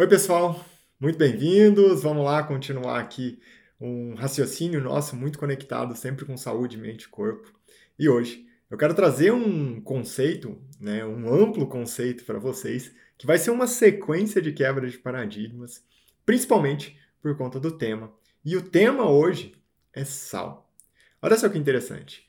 Oi, 0.00 0.08
pessoal, 0.08 0.64
muito 0.98 1.18
bem-vindos. 1.18 2.02
Vamos 2.02 2.24
lá 2.24 2.42
continuar 2.42 2.98
aqui 2.98 3.38
um 3.78 4.14
raciocínio 4.14 4.80
nosso 4.80 5.14
muito 5.14 5.38
conectado, 5.38 5.94
sempre 5.94 6.24
com 6.24 6.38
saúde, 6.38 6.78
mente 6.78 7.02
e 7.02 7.08
corpo. 7.08 7.52
E 7.98 8.08
hoje 8.08 8.46
eu 8.70 8.78
quero 8.78 8.94
trazer 8.94 9.30
um 9.30 9.78
conceito, 9.78 10.58
né, 10.80 11.04
um 11.04 11.30
amplo 11.30 11.66
conceito 11.66 12.24
para 12.24 12.38
vocês, 12.38 12.90
que 13.18 13.26
vai 13.26 13.36
ser 13.36 13.50
uma 13.50 13.66
sequência 13.66 14.40
de 14.40 14.52
quebra 14.52 14.88
de 14.88 14.96
paradigmas, 14.96 15.84
principalmente 16.24 16.98
por 17.20 17.36
conta 17.36 17.60
do 17.60 17.70
tema. 17.70 18.10
E 18.42 18.56
o 18.56 18.62
tema 18.62 19.06
hoje 19.06 19.54
é 19.92 20.02
sal. 20.02 20.72
Olha 21.20 21.36
só 21.36 21.46
que 21.46 21.58
interessante. 21.58 22.26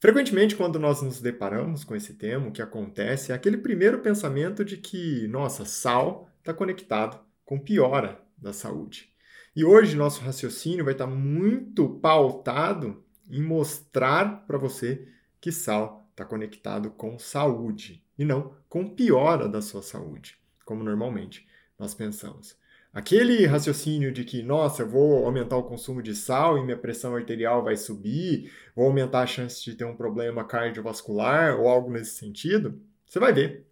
Frequentemente, 0.00 0.56
quando 0.56 0.78
nós 0.78 1.02
nos 1.02 1.20
deparamos 1.20 1.84
com 1.84 1.94
esse 1.94 2.14
tema, 2.14 2.48
o 2.48 2.52
que 2.52 2.62
acontece 2.62 3.32
é 3.32 3.34
aquele 3.34 3.58
primeiro 3.58 3.98
pensamento 3.98 4.64
de 4.64 4.78
que, 4.78 5.28
nossa, 5.28 5.66
sal 5.66 6.31
está 6.42 6.52
conectado 6.52 7.20
com 7.44 7.58
piora 7.58 8.20
da 8.36 8.52
saúde. 8.52 9.10
E 9.54 9.64
hoje 9.64 9.96
nosso 9.96 10.20
raciocínio 10.22 10.84
vai 10.84 10.92
estar 10.92 11.06
tá 11.06 11.10
muito 11.10 11.88
pautado 12.00 13.04
em 13.30 13.40
mostrar 13.40 14.44
para 14.46 14.58
você 14.58 15.08
que 15.40 15.52
sal 15.52 16.06
está 16.10 16.24
conectado 16.24 16.90
com 16.90 17.18
saúde 17.18 18.04
e 18.18 18.24
não 18.24 18.54
com 18.68 18.88
piora 18.88 19.48
da 19.48 19.62
sua 19.62 19.82
saúde, 19.82 20.36
como 20.64 20.82
normalmente 20.82 21.46
nós 21.78 21.94
pensamos. 21.94 22.56
Aquele 22.92 23.46
raciocínio 23.46 24.12
de 24.12 24.24
que, 24.24 24.42
nossa, 24.42 24.82
eu 24.82 24.88
vou 24.88 25.24
aumentar 25.24 25.56
o 25.56 25.62
consumo 25.62 26.02
de 26.02 26.14
sal 26.14 26.58
e 26.58 26.64
minha 26.64 26.76
pressão 26.76 27.14
arterial 27.14 27.62
vai 27.62 27.76
subir, 27.76 28.52
vou 28.74 28.86
aumentar 28.86 29.22
a 29.22 29.26
chance 29.26 29.64
de 29.64 29.74
ter 29.74 29.84
um 29.84 29.96
problema 29.96 30.44
cardiovascular 30.44 31.58
ou 31.58 31.68
algo 31.68 31.90
nesse 31.90 32.16
sentido, 32.16 32.78
você 33.06 33.18
vai 33.18 33.32
ver 33.32 33.66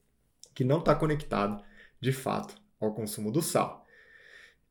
que 0.55 0.65
não 0.65 0.79
está 0.79 0.95
conectado 0.95 1.63
de 2.01 2.13
fato 2.13 2.60
ao 2.81 2.95
consumo 2.95 3.31
do 3.31 3.43
sal. 3.43 3.87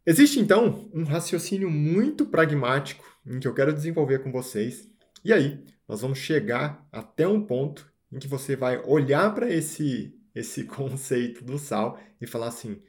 Existe 0.05 0.39
então 0.39 0.89
um 0.93 1.03
raciocínio 1.03 1.69
muito 1.69 2.25
pragmático 2.25 3.05
em 3.25 3.39
que 3.39 3.47
eu 3.47 3.53
quero 3.53 3.73
desenvolver 3.73 4.19
com 4.19 4.31
vocês, 4.31 4.89
e 5.23 5.31
aí 5.31 5.63
nós 5.87 6.01
vamos 6.01 6.17
chegar 6.17 6.87
até 6.91 7.27
um 7.27 7.45
ponto 7.45 7.91
em 8.11 8.17
que 8.17 8.27
você 8.27 8.55
vai 8.55 8.81
olhar 8.83 9.33
para 9.35 9.49
esse 9.49 10.15
esse 10.33 10.63
conceito 10.65 11.43
do 11.43 11.57
sal 11.57 11.99
e 12.19 12.25
falar 12.25 12.47
assim: 12.47 12.81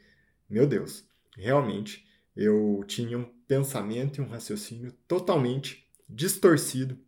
meu 0.48 0.66
Deus, 0.66 1.04
realmente 1.36 2.06
eu 2.36 2.82
tinha 2.86 3.18
um 3.18 3.24
pensamento 3.46 4.18
e 4.18 4.24
um 4.24 4.28
raciocínio 4.28 4.92
totalmente 5.06 5.86
distorcido 6.08 6.98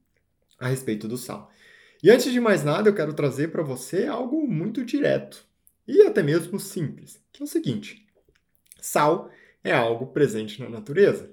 a 0.58 0.68
respeito 0.68 1.08
do 1.08 1.16
sal. 1.16 1.50
E 2.02 2.10
antes 2.10 2.32
de 2.32 2.40
mais 2.40 2.64
nada, 2.64 2.88
eu 2.88 2.94
quero 2.94 3.14
trazer 3.14 3.48
para 3.48 3.62
você 3.62 4.06
algo 4.06 4.46
muito 4.46 4.84
direto 4.84 5.46
e 5.86 6.02
até 6.02 6.22
mesmo 6.22 6.58
simples, 6.60 7.22
que 7.32 7.42
é 7.42 7.44
o 7.44 7.48
seguinte: 7.48 8.06
sal 8.80 9.30
é 9.64 9.72
algo 9.72 10.08
presente 10.08 10.60
na 10.60 10.68
natureza. 10.68 11.30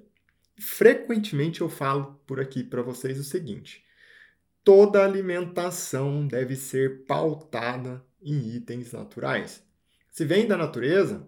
Frequentemente 0.60 1.62
eu 1.62 1.70
falo 1.70 2.20
por 2.28 2.40
aqui 2.40 2.64
para 2.64 2.82
vocês 2.82 3.20
o 3.20 3.24
seguinte: 3.24 3.84
toda 4.64 5.04
alimentação 5.04 6.28
deve 6.28 6.56
ser 6.56 7.06
pautada 7.06 8.04
em 8.22 8.56
itens 8.56 8.92
naturais. 8.92 9.64
Se 10.12 10.26
vem 10.26 10.48
da 10.48 10.58
natureza, 10.58 11.26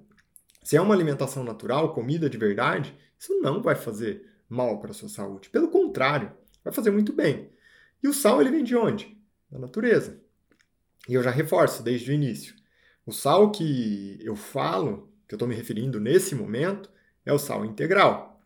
se 0.64 0.76
é 0.76 0.82
uma 0.82 0.94
alimentação 0.94 1.44
natural, 1.44 1.94
comida 1.94 2.30
de 2.30 2.38
verdade, 2.38 2.96
isso 3.18 3.40
não 3.42 3.62
vai 3.62 3.76
fazer 3.76 4.28
mal 4.50 4.80
para 4.80 4.92
a 4.92 4.94
sua 4.94 5.10
saúde. 5.10 5.50
Pelo 5.50 5.70
contrário, 5.70 6.32
vai 6.64 6.74
fazer 6.74 6.92
muito 6.92 7.14
bem. 7.14 7.50
E 8.04 8.08
o 8.08 8.14
sal 8.14 8.42
ele 8.42 8.52
vem 8.52 8.64
de 8.64 8.76
onde? 8.76 9.18
Da 9.50 9.58
natureza. 9.58 10.20
E 11.08 11.14
eu 11.14 11.24
já 11.24 11.32
reforço 11.32 11.82
desde 11.82 12.12
o 12.12 12.14
início. 12.14 12.56
O 13.06 13.12
sal 13.12 13.52
que 13.52 14.20
eu 14.22 14.36
falo, 14.36 15.12
que 15.28 15.34
eu 15.34 15.38
estou 15.38 15.48
me 15.48 15.56
referindo 15.56 16.00
nesse 16.00 16.36
momento, 16.36 16.90
é 17.26 17.34
o 17.34 17.40
sal 17.40 17.66
integral, 17.66 18.40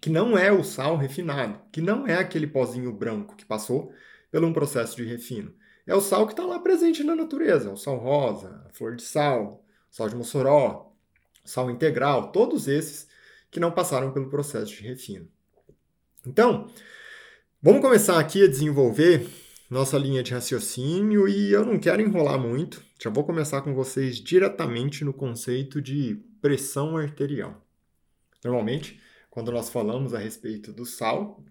que 0.00 0.10
não 0.10 0.36
é 0.36 0.50
o 0.50 0.64
sal 0.64 0.96
refinado, 0.96 1.60
que 1.70 1.80
não 1.80 2.06
é 2.06 2.14
aquele 2.14 2.46
pozinho 2.46 2.92
branco 2.92 3.36
que 3.36 3.44
passou 3.44 3.92
por 4.30 4.42
um 4.42 4.52
processo 4.52 4.96
de 4.96 5.04
refino. 5.04 5.54
É 5.86 5.94
o 5.94 6.00
sal 6.00 6.26
que 6.26 6.32
está 6.32 6.44
lá 6.44 6.58
presente 6.58 7.04
na 7.04 7.14
natureza, 7.14 7.70
o 7.70 7.76
sal 7.76 7.96
rosa, 7.96 8.64
a 8.66 8.70
flor 8.70 8.96
de 8.96 9.02
sal, 9.02 9.64
o 9.90 9.94
sal 9.94 10.08
de 10.08 10.16
Mossoró, 10.16 10.92
sal 11.44 11.70
integral, 11.70 12.32
todos 12.32 12.68
esses 12.68 13.08
que 13.50 13.60
não 13.60 13.70
passaram 13.70 14.12
pelo 14.12 14.30
processo 14.30 14.74
de 14.74 14.82
refino. 14.82 15.28
Então, 16.26 16.72
vamos 17.60 17.82
começar 17.82 18.18
aqui 18.18 18.44
a 18.44 18.48
desenvolver 18.48 19.28
nossa 19.72 19.96
linha 19.96 20.22
de 20.22 20.34
raciocínio 20.34 21.26
e 21.26 21.50
eu 21.50 21.64
não 21.64 21.78
quero 21.78 22.02
enrolar 22.02 22.38
muito, 22.38 22.84
já 23.02 23.08
vou 23.08 23.24
começar 23.24 23.62
com 23.62 23.72
vocês 23.72 24.16
diretamente 24.16 25.02
no 25.02 25.14
conceito 25.14 25.80
de 25.80 26.22
pressão 26.42 26.94
arterial. 26.98 27.66
Normalmente, 28.44 29.00
quando 29.30 29.50
nós 29.50 29.70
falamos 29.70 30.12
a 30.12 30.18
respeito 30.18 30.74
do 30.74 30.84
sal, 30.84 31.42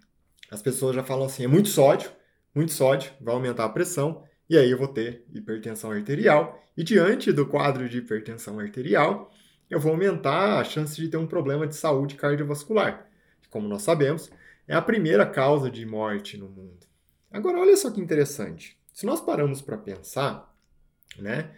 as 0.52 0.62
pessoas 0.62 0.96
já 0.96 1.04
falam 1.04 1.26
assim: 1.26 1.46
é 1.46 1.48
muito 1.48 1.70
sódio, 1.70 2.12
muito 2.54 2.72
sódio, 2.74 3.12
vai 3.20 3.34
aumentar 3.34 3.66
a 3.66 3.70
pressão, 3.70 4.24
e 4.48 4.56
aí 4.56 4.70
eu 4.70 4.78
vou 4.78 4.90
ter 4.90 5.26
hipertensão 5.34 5.90
arterial. 5.90 6.64
E 6.78 6.84
diante 6.84 7.32
do 7.32 7.48
quadro 7.48 7.90
de 7.90 7.98
hipertensão 7.98 8.59
arterial, 8.59 9.32
eu 9.68 9.80
vou 9.80 9.94
aumentar 9.94 10.59
a 10.59 10.64
chance 10.64 10.96
de 10.96 11.08
ter 11.08 11.18
um 11.18 11.26
problema 11.26 11.66
de 11.66 11.76
saúde 11.76 12.14
cardiovascular, 12.14 13.09
que, 13.42 13.50
como 13.50 13.68
nós 13.68 13.82
sabemos, 13.82 14.30
é 14.68 14.76
a 14.76 14.82
primeira 14.82 15.26
causa 15.26 15.72
de 15.72 15.84
morte 15.88 16.38
no 16.38 16.48
mundo. 16.48 16.91
Agora, 17.31 17.59
olha 17.59 17.78
só 17.78 17.90
que 17.90 18.02
interessante. 18.02 18.78
Se 18.92 19.06
nós 19.06 19.22
paramos 19.22 19.62
para 19.62 19.78
pensar, 19.78 20.53
né? 21.18 21.56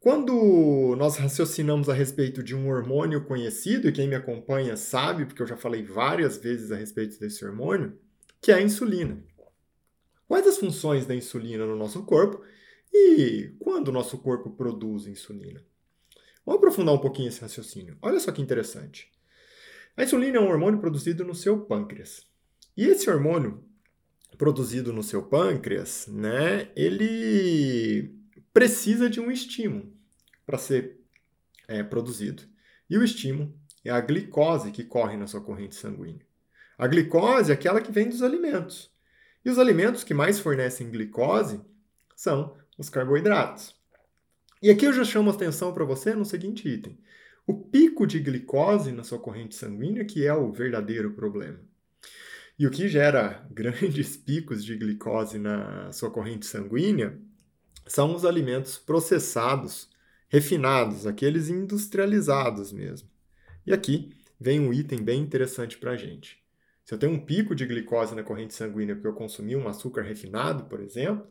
Quando 0.00 0.94
nós 0.96 1.16
raciocinamos 1.16 1.88
a 1.88 1.94
respeito 1.94 2.42
de 2.42 2.54
um 2.54 2.68
hormônio 2.68 3.24
conhecido, 3.24 3.88
e 3.88 3.92
quem 3.92 4.06
me 4.06 4.14
acompanha 4.14 4.76
sabe, 4.76 5.26
porque 5.26 5.42
eu 5.42 5.46
já 5.46 5.56
falei 5.56 5.82
várias 5.82 6.36
vezes 6.36 6.70
a 6.70 6.76
respeito 6.76 7.18
desse 7.18 7.44
hormônio, 7.44 7.98
que 8.40 8.52
é 8.52 8.54
a 8.54 8.62
insulina. 8.62 9.20
Quais 10.28 10.46
as 10.46 10.58
funções 10.58 11.06
da 11.06 11.14
insulina 11.14 11.66
no 11.66 11.74
nosso 11.74 12.04
corpo 12.04 12.44
e 12.92 13.54
quando 13.58 13.88
o 13.88 13.92
nosso 13.92 14.18
corpo 14.18 14.50
produz 14.50 15.06
insulina? 15.06 15.64
Vamos 16.44 16.58
aprofundar 16.58 16.94
um 16.94 17.00
pouquinho 17.00 17.28
esse 17.28 17.40
raciocínio. 17.40 17.98
Olha 18.00 18.20
só 18.20 18.30
que 18.30 18.40
interessante. 18.40 19.10
A 19.96 20.04
insulina 20.04 20.36
é 20.36 20.40
um 20.40 20.48
hormônio 20.48 20.80
produzido 20.80 21.24
no 21.24 21.34
seu 21.34 21.62
pâncreas. 21.62 22.26
E 22.76 22.86
esse 22.86 23.10
hormônio 23.10 23.64
produzido 24.38 24.92
no 24.92 25.02
seu 25.02 25.24
pâncreas, 25.24 26.06
né, 26.06 26.70
ele 26.76 28.14
precisa 28.52 29.10
de 29.10 29.20
um 29.20 29.30
estímulo 29.30 29.92
para 30.46 30.56
ser 30.56 31.00
é, 31.66 31.82
produzido. 31.82 32.44
E 32.88 32.96
o 32.96 33.04
estímulo 33.04 33.52
é 33.84 33.90
a 33.90 34.00
glicose 34.00 34.70
que 34.70 34.84
corre 34.84 35.16
na 35.16 35.26
sua 35.26 35.40
corrente 35.40 35.74
sanguínea. 35.74 36.24
A 36.78 36.86
glicose 36.86 37.50
é 37.50 37.54
aquela 37.54 37.80
que 37.80 37.90
vem 37.90 38.08
dos 38.08 38.22
alimentos. 38.22 38.90
E 39.44 39.50
os 39.50 39.58
alimentos 39.58 40.04
que 40.04 40.14
mais 40.14 40.38
fornecem 40.38 40.90
glicose 40.90 41.60
são 42.14 42.56
os 42.78 42.88
carboidratos. 42.88 43.76
E 44.62 44.70
aqui 44.70 44.84
eu 44.84 44.92
já 44.92 45.04
chamo 45.04 45.30
atenção 45.30 45.74
para 45.74 45.84
você 45.84 46.14
no 46.14 46.24
seguinte 46.24 46.68
item. 46.68 46.98
O 47.46 47.54
pico 47.54 48.06
de 48.06 48.20
glicose 48.20 48.92
na 48.92 49.02
sua 49.02 49.18
corrente 49.18 49.54
sanguínea 49.54 50.04
que 50.04 50.26
é 50.26 50.34
o 50.34 50.52
verdadeiro 50.52 51.12
problema. 51.12 51.60
E 52.58 52.66
o 52.66 52.70
que 52.70 52.88
gera 52.88 53.46
grandes 53.52 54.16
picos 54.16 54.64
de 54.64 54.76
glicose 54.76 55.38
na 55.38 55.92
sua 55.92 56.10
corrente 56.10 56.46
sanguínea 56.46 57.16
são 57.86 58.14
os 58.14 58.24
alimentos 58.24 58.76
processados, 58.76 59.88
refinados, 60.28 61.06
aqueles 61.06 61.48
industrializados 61.48 62.72
mesmo. 62.72 63.08
E 63.64 63.72
aqui 63.72 64.10
vem 64.40 64.60
um 64.60 64.72
item 64.72 65.02
bem 65.02 65.20
interessante 65.20 65.78
para 65.78 65.92
a 65.92 65.96
gente. 65.96 66.42
Se 66.84 66.94
eu 66.94 66.98
tenho 66.98 67.12
um 67.12 67.24
pico 67.24 67.54
de 67.54 67.66
glicose 67.66 68.14
na 68.14 68.22
corrente 68.22 68.54
sanguínea 68.54 68.94
porque 68.94 69.08
eu 69.08 69.14
consumi 69.14 69.54
um 69.54 69.68
açúcar 69.68 70.02
refinado, 70.02 70.64
por 70.64 70.80
exemplo, 70.80 71.26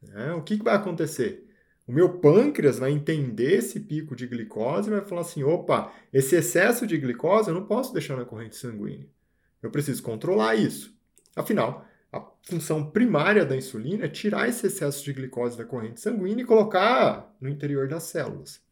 né, 0.00 0.32
o 0.32 0.42
que, 0.42 0.56
que 0.56 0.64
vai 0.64 0.76
acontecer? 0.76 1.48
O 1.86 1.92
meu 1.92 2.18
pâncreas 2.20 2.78
vai 2.78 2.90
entender 2.90 3.58
esse 3.58 3.80
pico 3.80 4.16
de 4.16 4.26
glicose 4.26 4.88
e 4.88 4.92
vai 4.92 5.04
falar 5.04 5.20
assim: 5.20 5.42
opa, 5.42 5.92
esse 6.12 6.34
excesso 6.36 6.86
de 6.86 6.96
glicose 6.96 7.48
eu 7.48 7.54
não 7.54 7.66
posso 7.66 7.92
deixar 7.92 8.16
na 8.16 8.24
corrente 8.24 8.56
sanguínea. 8.56 9.08
Eu 9.64 9.70
preciso 9.70 10.02
controlar 10.02 10.54
isso. 10.56 10.94
Afinal, 11.34 11.86
a 12.12 12.22
função 12.42 12.90
primária 12.90 13.46
da 13.46 13.56
insulina 13.56 14.04
é 14.04 14.08
tirar 14.08 14.46
esse 14.46 14.66
excesso 14.66 15.02
de 15.02 15.12
glicose 15.14 15.56
da 15.56 15.64
corrente 15.64 16.00
sanguínea 16.00 16.42
e 16.42 16.46
colocar 16.46 17.34
no 17.40 17.48
interior 17.48 17.88
das 17.88 18.02
células. 18.02 18.62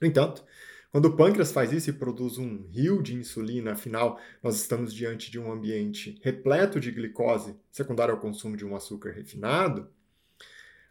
No 0.00 0.06
entanto, 0.06 0.44
quando 0.92 1.06
o 1.06 1.16
pâncreas 1.16 1.50
faz 1.50 1.72
isso 1.72 1.90
e 1.90 1.92
produz 1.92 2.38
um 2.38 2.64
rio 2.70 3.02
de 3.02 3.14
insulina, 3.14 3.72
afinal, 3.72 4.20
nós 4.40 4.54
estamos 4.54 4.94
diante 4.94 5.32
de 5.32 5.38
um 5.38 5.50
ambiente 5.50 6.18
repleto 6.22 6.78
de 6.78 6.92
glicose 6.92 7.56
secundária 7.70 8.14
ao 8.14 8.20
consumo 8.20 8.56
de 8.56 8.64
um 8.64 8.76
açúcar 8.76 9.10
refinado, 9.10 9.88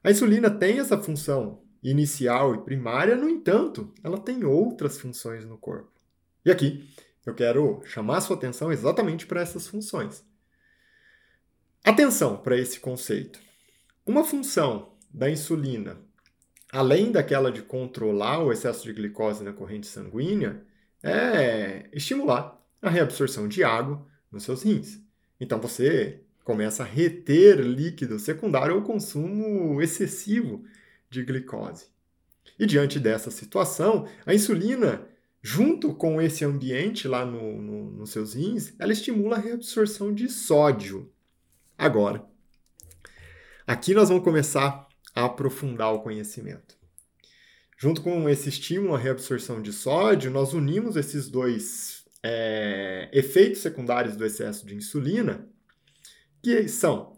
a 0.04 0.12
insulina 0.12 0.50
tem 0.52 0.80
essa 0.80 0.98
função 1.02 1.62
inicial 1.82 2.54
e 2.54 2.60
primária, 2.60 3.16
no 3.16 3.30
entanto, 3.30 3.94
ela 4.04 4.20
tem 4.20 4.44
outras 4.44 5.00
funções 5.00 5.46
no 5.46 5.58
corpo. 5.58 5.92
E 6.46 6.52
aqui 6.52 6.88
eu 7.30 7.36
quero 7.36 7.82
chamar 7.84 8.22
sua 8.22 8.38
atenção 8.38 8.72
exatamente 8.72 9.28
para 9.28 9.42
essas 9.42 9.68
funções. 9.68 10.24
Atenção 11.84 12.38
para 12.38 12.58
esse 12.58 12.80
conceito. 12.80 13.40
Uma 14.06 14.24
função 14.24 14.94
da 15.14 15.30
insulina, 15.30 15.98
além 16.72 17.12
daquela 17.12 17.52
de 17.52 17.62
controlar 17.62 18.40
o 18.40 18.52
excesso 18.52 18.86
de 18.86 18.94
glicose 18.94 19.44
na 19.44 19.52
corrente 19.52 19.88
sanguínea, 19.88 20.64
é 21.04 21.90
estimular 21.92 22.58
a 22.82 22.90
reabsorção 22.90 23.50
de 23.50 23.62
água 23.62 24.08
nos 24.32 24.44
seus 24.44 24.64
rins. 24.64 25.02
Então 25.38 25.60
você 25.60 26.22
começa 26.46 26.84
a 26.84 26.86
reter 26.86 27.60
líquido 27.60 28.18
secundário 28.20 28.74
ao 28.74 28.84
consumo 28.84 29.82
excessivo 29.82 30.64
de 31.10 31.24
glicose. 31.24 31.88
E 32.58 32.66
diante 32.66 33.02
dessa 33.02 33.30
situação, 33.30 34.08
a 34.26 34.34
insulina, 34.34 35.06
junto 35.42 35.94
com 35.94 36.22
esse 36.22 36.44
ambiente 36.44 37.08
lá 37.08 37.26
no, 37.26 37.62
no, 37.62 37.92
nos 37.92 38.12
seus 38.12 38.34
rins, 38.34 38.74
ela 38.80 38.92
estimula 38.92 39.38
a 39.38 39.40
reabsorção 39.40 40.14
de 40.14 40.30
sódio. 40.30 41.12
Agora, 41.78 42.26
aqui 43.66 43.94
nós 43.94 44.10
vamos 44.10 44.24
começar 44.24 44.88
a 45.14 45.26
aprofundar 45.26 45.94
o 45.94 46.02
conhecimento. 46.02 46.76
Junto 47.78 48.02
com 48.02 48.28
esse 48.28 48.50
estímulo 48.50 48.96
à 48.96 48.98
reabsorção 48.98 49.62
de 49.62 49.72
sódio, 49.72 50.32
nós 50.32 50.54
unimos 50.54 50.96
esses 50.96 51.30
dois 51.30 52.04
é, 52.24 53.10
efeitos 53.14 53.62
secundários 53.62 54.16
do 54.16 54.26
excesso 54.26 54.66
de 54.66 54.76
insulina, 54.76 55.48
que 56.42 56.68
são 56.68 57.18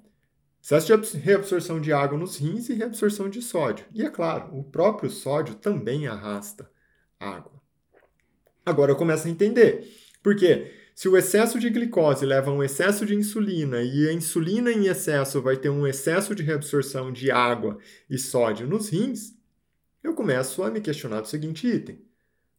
excesso 0.62 1.18
de 1.18 1.18
reabsorção 1.18 1.80
de 1.80 1.94
água 1.94 2.18
nos 2.18 2.38
rins 2.38 2.69
e 2.69 2.74
reabsorção 2.74 3.30
de 3.30 3.42
sódio. 3.42 3.86
E 3.94 4.04
é 4.04 4.10
claro, 4.10 4.56
o 4.57 4.63
próprio 4.63 5.10
sódio 5.10 5.56
também 5.56 6.07
arrasta 6.07 6.69
água. 7.19 7.59
Agora 8.69 8.92
eu 8.92 8.95
começo 8.95 9.27
a 9.27 9.31
entender. 9.31 9.88
Por 10.21 10.36
quê? 10.36 10.71
Se 10.94 11.07
o 11.07 11.16
excesso 11.16 11.57
de 11.57 11.69
glicose 11.69 12.25
leva 12.25 12.51
a 12.51 12.54
um 12.54 12.62
excesso 12.62 13.06
de 13.06 13.16
insulina 13.16 13.81
e 13.81 14.10
a 14.10 14.12
insulina 14.12 14.69
em 14.69 14.88
excesso 14.88 15.42
vai 15.42 15.56
ter 15.56 15.69
um 15.69 15.88
excesso 15.88 16.36
de 16.36 16.44
reabsorção 16.44 17.10
de 17.10 17.31
água 17.31 17.77
e 18.10 18.18
sódio 18.18 18.68
nos 18.68 18.89
rins, 18.89 19.33
eu 20.04 20.13
começo 20.13 20.62
a 20.62 20.69
me 20.69 20.81
questionar 20.81 21.21
do 21.21 21.27
seguinte 21.30 21.66
item. 21.66 22.01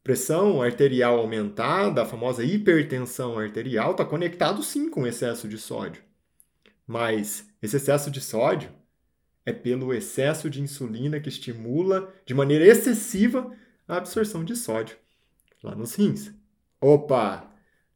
Pressão 0.02 0.62
arterial 0.62 1.18
aumentada, 1.18 2.00
a 2.00 2.06
famosa 2.06 2.42
hipertensão 2.42 3.38
arterial, 3.38 3.90
está 3.90 4.06
conectado 4.06 4.62
sim 4.62 4.88
com 4.88 5.06
excesso 5.06 5.46
de 5.46 5.58
sódio. 5.58 6.02
Mas 6.86 7.46
esse 7.62 7.76
excesso 7.76 8.10
de 8.10 8.22
sódio 8.22 8.70
é 9.44 9.52
pelo 9.52 9.92
excesso 9.92 10.48
de 10.48 10.62
insulina 10.62 11.20
que 11.20 11.28
estimula 11.28 12.10
de 12.24 12.32
maneira 12.32 12.66
excessiva 12.66 13.54
a 13.86 13.98
absorção 13.98 14.42
de 14.42 14.56
sódio 14.56 14.96
lá 15.62 15.74
nos 15.74 15.94
rins. 15.94 16.32
Opa! 16.80 17.50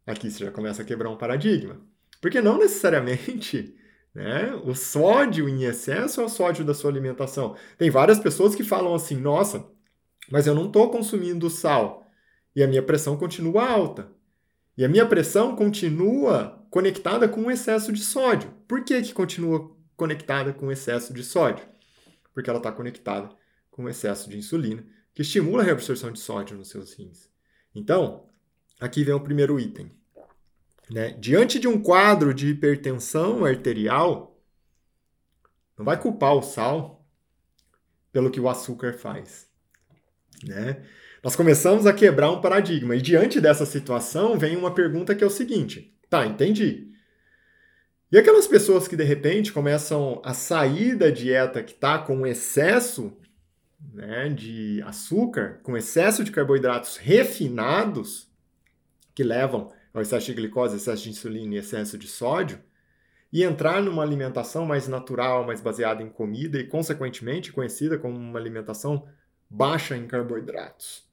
Aqui 0.06 0.30
você 0.30 0.44
já 0.44 0.50
começa 0.50 0.82
a 0.82 0.84
quebrar 0.84 1.10
um 1.10 1.16
paradigma. 1.16 1.80
Porque 2.20 2.40
não 2.40 2.58
necessariamente 2.58 3.76
né? 4.14 4.54
O 4.64 4.74
sódio 4.74 5.48
em 5.48 5.64
excesso 5.64 6.20
é 6.20 6.24
o 6.24 6.28
sódio 6.28 6.64
da 6.64 6.72
sua 6.72 6.90
alimentação. 6.90 7.56
Tem 7.76 7.90
várias 7.90 8.18
pessoas 8.18 8.54
que 8.54 8.62
falam 8.62 8.94
assim: 8.94 9.16
nossa, 9.16 9.66
mas 10.30 10.46
eu 10.46 10.54
não 10.54 10.66
estou 10.66 10.88
consumindo 10.90 11.50
sal 11.50 12.06
e 12.54 12.62
a 12.62 12.68
minha 12.68 12.82
pressão 12.82 13.16
continua 13.16 13.68
alta. 13.68 14.12
E 14.76 14.84
a 14.84 14.88
minha 14.88 15.06
pressão 15.06 15.54
continua 15.54 16.64
conectada 16.70 17.28
com 17.28 17.42
o 17.42 17.50
excesso 17.50 17.92
de 17.92 18.02
sódio. 18.02 18.52
Por 18.66 18.84
que, 18.84 19.00
que 19.02 19.12
continua 19.12 19.70
conectada 19.96 20.52
com 20.52 20.66
o 20.66 20.72
excesso 20.72 21.12
de 21.12 21.22
sódio? 21.22 21.64
Porque 22.32 22.50
ela 22.50 22.58
está 22.58 22.72
conectada 22.72 23.30
com 23.70 23.84
o 23.84 23.88
excesso 23.88 24.28
de 24.28 24.36
insulina, 24.36 24.84
que 25.12 25.22
estimula 25.22 25.62
a 25.62 25.64
reabsorção 25.64 26.10
de 26.10 26.18
sódio 26.18 26.56
nos 26.56 26.70
seus 26.70 26.92
rins. 26.94 27.33
Então, 27.74 28.26
aqui 28.80 29.02
vem 29.02 29.14
o 29.14 29.20
primeiro 29.20 29.58
item. 29.58 29.90
Né? 30.90 31.10
Diante 31.18 31.58
de 31.58 31.66
um 31.66 31.82
quadro 31.82 32.32
de 32.32 32.48
hipertensão 32.48 33.44
arterial, 33.44 34.38
não 35.76 35.84
vai 35.84 36.00
culpar 36.00 36.34
o 36.34 36.42
sal 36.42 37.04
pelo 38.12 38.30
que 38.30 38.40
o 38.40 38.48
açúcar 38.48 38.94
faz. 38.94 39.48
Né? 40.44 40.84
Nós 41.22 41.34
começamos 41.34 41.86
a 41.86 41.92
quebrar 41.92 42.30
um 42.30 42.40
paradigma. 42.40 42.94
E 42.94 43.00
diante 43.00 43.40
dessa 43.40 43.64
situação, 43.64 44.38
vem 44.38 44.56
uma 44.56 44.74
pergunta 44.74 45.14
que 45.14 45.24
é 45.24 45.26
o 45.26 45.30
seguinte: 45.30 45.96
tá, 46.08 46.26
entendi. 46.26 46.92
E 48.12 48.18
aquelas 48.18 48.46
pessoas 48.46 48.86
que 48.86 48.96
de 48.96 49.02
repente 49.02 49.52
começam 49.52 50.20
a 50.24 50.32
sair 50.34 50.94
da 50.94 51.10
dieta 51.10 51.62
que 51.62 51.72
está 51.72 51.98
com 51.98 52.26
excesso 52.26 53.16
né, 53.92 54.28
de 54.28 54.82
açúcar, 54.82 55.60
com 55.62 55.76
excesso 55.76 56.24
de 56.24 56.30
carboidratos 56.30 56.96
refinados, 56.96 58.30
que 59.14 59.22
levam 59.22 59.72
ao 59.92 60.02
excesso 60.02 60.26
de 60.26 60.34
glicose, 60.34 60.76
excesso 60.76 61.04
de 61.04 61.10
insulina 61.10 61.54
e 61.54 61.58
excesso 61.58 61.96
de 61.96 62.06
sódio, 62.08 62.60
e 63.32 63.42
entrar 63.42 63.82
numa 63.82 64.02
alimentação 64.02 64.64
mais 64.64 64.86
natural, 64.86 65.44
mais 65.44 65.60
baseada 65.60 66.02
em 66.02 66.08
comida 66.08 66.58
e, 66.58 66.66
consequentemente, 66.66 67.52
conhecida 67.52 67.98
como 67.98 68.16
uma 68.16 68.38
alimentação 68.38 69.08
baixa 69.50 69.96
em 69.96 70.06
carboidratos, 70.06 71.04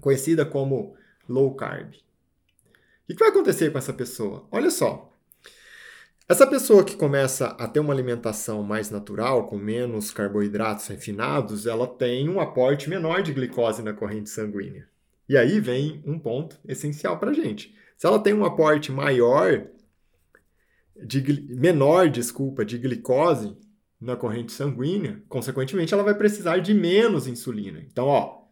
conhecida 0.00 0.46
como 0.46 0.96
low 1.28 1.54
carb. 1.54 1.94
O 1.94 3.06
que 3.06 3.14
vai 3.14 3.28
acontecer 3.28 3.70
com 3.70 3.78
essa 3.78 3.92
pessoa? 3.92 4.46
Olha 4.50 4.70
só. 4.70 5.11
Essa 6.32 6.46
pessoa 6.46 6.82
que 6.82 6.96
começa 6.96 7.48
a 7.48 7.68
ter 7.68 7.78
uma 7.78 7.92
alimentação 7.92 8.62
mais 8.62 8.88
natural, 8.88 9.48
com 9.48 9.58
menos 9.58 10.10
carboidratos 10.10 10.86
refinados, 10.86 11.66
ela 11.66 11.86
tem 11.86 12.26
um 12.26 12.40
aporte 12.40 12.88
menor 12.88 13.22
de 13.22 13.34
glicose 13.34 13.82
na 13.82 13.92
corrente 13.92 14.30
sanguínea. 14.30 14.88
E 15.28 15.36
aí 15.36 15.60
vem 15.60 16.02
um 16.06 16.18
ponto 16.18 16.58
essencial 16.66 17.18
para 17.18 17.32
a 17.32 17.34
gente. 17.34 17.76
Se 17.98 18.06
ela 18.06 18.18
tem 18.18 18.32
um 18.32 18.46
aporte 18.46 18.90
maior, 18.90 19.66
de, 20.96 21.20
menor, 21.50 22.08
desculpa, 22.08 22.64
de 22.64 22.78
glicose 22.78 23.54
na 24.00 24.16
corrente 24.16 24.52
sanguínea, 24.52 25.22
consequentemente 25.28 25.92
ela 25.92 26.02
vai 26.02 26.14
precisar 26.14 26.60
de 26.60 26.72
menos 26.72 27.26
insulina. 27.26 27.78
Então, 27.78 28.06
ó, 28.06 28.44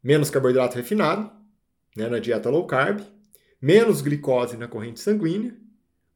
menos 0.00 0.30
carboidrato 0.30 0.76
refinado, 0.76 1.28
né, 1.96 2.08
na 2.08 2.20
dieta 2.20 2.48
low 2.48 2.64
carb, 2.68 3.00
menos 3.60 4.00
glicose 4.00 4.56
na 4.56 4.68
corrente 4.68 5.00
sanguínea 5.00 5.56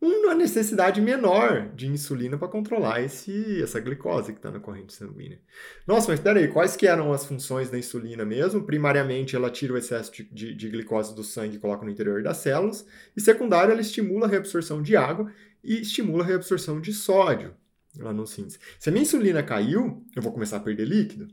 uma 0.03 0.35
necessidade 0.35 1.01
menor 1.01 1.69
de 1.77 1.87
insulina 1.87 2.37
para 2.37 2.49
controlar 2.49 3.01
esse, 3.01 3.63
essa 3.63 3.79
glicose 3.79 4.33
que 4.33 4.39
está 4.41 4.51
na 4.51 4.59
corrente 4.59 4.93
sanguínea. 4.93 5.41
Nossa, 5.87 6.09
mas 6.09 6.19
espera 6.19 6.41
aí, 6.41 6.49
quais 6.49 6.75
que 6.75 6.89
eram 6.89 7.13
as 7.13 7.25
funções 7.25 7.71
da 7.71 7.79
insulina 7.79 8.25
mesmo? 8.25 8.65
Primariamente, 8.65 9.37
ela 9.37 9.49
tira 9.49 9.75
o 9.75 9.77
excesso 9.77 10.13
de, 10.13 10.25
de, 10.25 10.55
de 10.55 10.69
glicose 10.69 11.15
do 11.15 11.23
sangue 11.23 11.55
e 11.55 11.59
coloca 11.61 11.85
no 11.85 11.91
interior 11.91 12.21
das 12.21 12.39
células. 12.39 12.85
E 13.17 13.21
secundário, 13.21 13.71
ela 13.71 13.81
estimula 13.81 14.27
a 14.27 14.29
reabsorção 14.29 14.83
de 14.83 14.97
água 14.97 15.33
e 15.63 15.81
estimula 15.83 16.25
a 16.25 16.27
reabsorção 16.27 16.81
de 16.81 16.93
sódio 16.93 17.55
lá 17.97 18.13
nos 18.13 18.35
rins. 18.35 18.59
Se 18.81 18.89
a 18.89 18.93
minha 18.93 19.03
insulina 19.03 19.43
caiu, 19.43 20.05
eu 20.17 20.23
vou 20.23 20.33
começar 20.33 20.57
a 20.57 20.61
perder 20.61 20.87
líquido. 20.87 21.29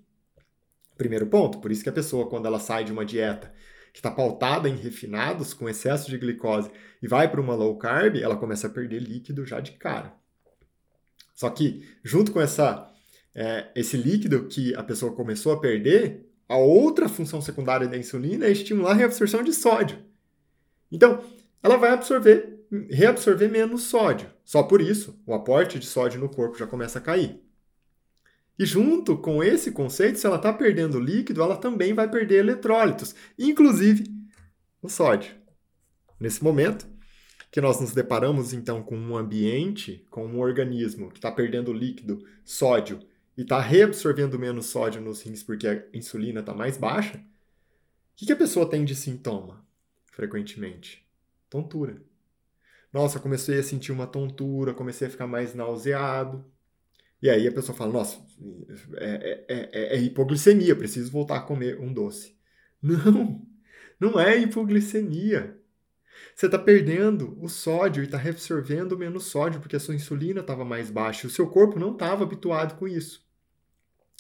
Primeiro 0.96 1.26
ponto, 1.26 1.60
por 1.60 1.72
isso 1.72 1.82
que 1.82 1.90
a 1.90 1.94
pessoa, 1.94 2.30
quando 2.30 2.46
ela 2.46 2.60
sai 2.60 2.84
de 2.84 2.92
uma 2.92 3.06
dieta 3.06 3.52
que 3.94 4.00
está 4.00 4.12
pautada 4.12 4.70
em 4.70 4.76
refinados, 4.76 5.54
com 5.54 5.70
excesso 5.70 6.10
de 6.10 6.18
glicose, 6.18 6.70
e 7.02 7.08
vai 7.08 7.30
para 7.30 7.42
uma 7.42 7.56
low 7.56 7.78
carb, 7.78 8.18
ela 8.18 8.38
começa 8.38 8.68
a 8.68 8.70
perder 8.70 9.02
líquido 9.02 9.46
já 9.46 9.60
de 9.60 9.74
cara. 9.74 10.14
Só 11.34 11.50
que, 11.50 11.88
junto 12.04 12.32
com 12.32 12.42
essa, 12.42 12.92
é, 13.34 13.72
esse 13.76 13.96
líquido 13.96 14.48
que 14.48 14.76
a 14.76 14.84
pessoa 14.84 15.14
começou 15.14 15.54
a 15.54 15.60
perder, 15.60 16.30
a 16.48 16.58
outra 16.58 17.08
função 17.08 17.42
secundária 17.42 17.88
da 17.88 17.98
insulina 17.98 18.46
é 18.46 18.52
estimular 18.52 18.92
a 18.92 18.96
reabsorção 18.96 19.44
de 19.44 19.54
sódio. 19.54 20.00
Então, 20.92 21.24
ela 21.62 21.78
vai 21.78 21.92
absorver, 21.92 22.66
reabsorver 22.90 23.50
menos 23.50 23.84
sódio. 23.84 24.30
Só 24.44 24.64
por 24.64 24.82
isso, 24.82 25.22
o 25.26 25.34
aporte 25.34 25.78
de 25.80 25.86
sódio 25.86 26.20
no 26.20 26.28
corpo 26.28 26.58
já 26.58 26.66
começa 26.66 27.00
a 27.00 27.02
cair. 27.02 27.40
E 28.60 28.66
junto 28.66 29.18
com 29.18 29.42
esse 29.42 29.72
conceito, 29.72 30.20
se 30.20 30.28
ela 30.28 30.36
está 30.36 30.52
perdendo 30.52 31.00
líquido, 31.00 31.42
ela 31.42 31.56
também 31.56 31.94
vai 31.94 32.12
perder 32.12 32.40
eletrólitos, 32.40 33.16
inclusive 33.38 34.04
o 34.82 34.90
sódio. 34.90 35.34
Nesse 36.20 36.44
momento, 36.44 36.86
que 37.50 37.62
nós 37.62 37.80
nos 37.80 37.94
deparamos 37.94 38.52
então 38.52 38.84
com 38.84 38.98
um 38.98 39.16
ambiente, 39.16 40.06
com 40.10 40.28
um 40.28 40.40
organismo 40.40 41.10
que 41.10 41.20
está 41.20 41.32
perdendo 41.32 41.72
líquido, 41.72 42.22
sódio, 42.44 43.00
e 43.38 43.44
está 43.44 43.62
reabsorvendo 43.62 44.38
menos 44.38 44.66
sódio 44.66 45.02
nos 45.02 45.22
rins 45.22 45.42
porque 45.42 45.66
a 45.66 45.82
insulina 45.94 46.42
está 46.42 46.54
mais 46.54 46.78
baixa, 46.78 47.18
o 47.18 47.22
que, 48.18 48.26
que 48.26 48.34
a 48.34 48.36
pessoa 48.36 48.70
tem 48.70 48.84
de 48.84 48.94
sintoma 48.94 49.66
frequentemente? 50.12 51.08
Tontura. 51.50 52.04
Nossa, 52.92 53.22
comecei 53.22 53.58
a 53.58 53.64
sentir 53.64 53.94
uma 53.94 54.06
tontura, 54.06 54.74
comecei 54.74 55.08
a 55.08 55.10
ficar 55.10 55.28
mais 55.28 55.56
nauseado, 55.56 56.44
e 57.22 57.30
aí 57.30 57.48
a 57.48 57.52
pessoa 57.52 57.76
fala, 57.76 57.92
nossa, 57.92 58.18
é, 58.96 59.46
é, 59.48 59.70
é, 59.72 59.96
é 59.98 60.02
hipoglicemia, 60.02 60.76
preciso 60.76 61.12
voltar 61.12 61.38
a 61.38 61.42
comer 61.42 61.80
um 61.80 61.92
doce. 61.92 62.38
Não, 62.82 63.46
não 64.00 64.18
é 64.18 64.38
hipoglicemia. 64.38 65.60
Você 66.34 66.46
está 66.46 66.58
perdendo 66.58 67.38
o 67.42 67.50
sódio 67.50 68.02
e 68.02 68.06
está 68.06 68.18
reabsorvendo 68.18 68.98
menos 68.98 69.26
sódio 69.26 69.60
porque 69.60 69.76
a 69.76 69.80
sua 69.80 69.96
insulina 69.96 70.40
estava 70.40 70.64
mais 70.64 70.90
baixa. 70.90 71.28
O 71.28 71.30
seu 71.30 71.48
corpo 71.48 71.78
não 71.78 71.92
estava 71.92 72.24
habituado 72.24 72.78
com 72.78 72.88
isso. 72.88 73.28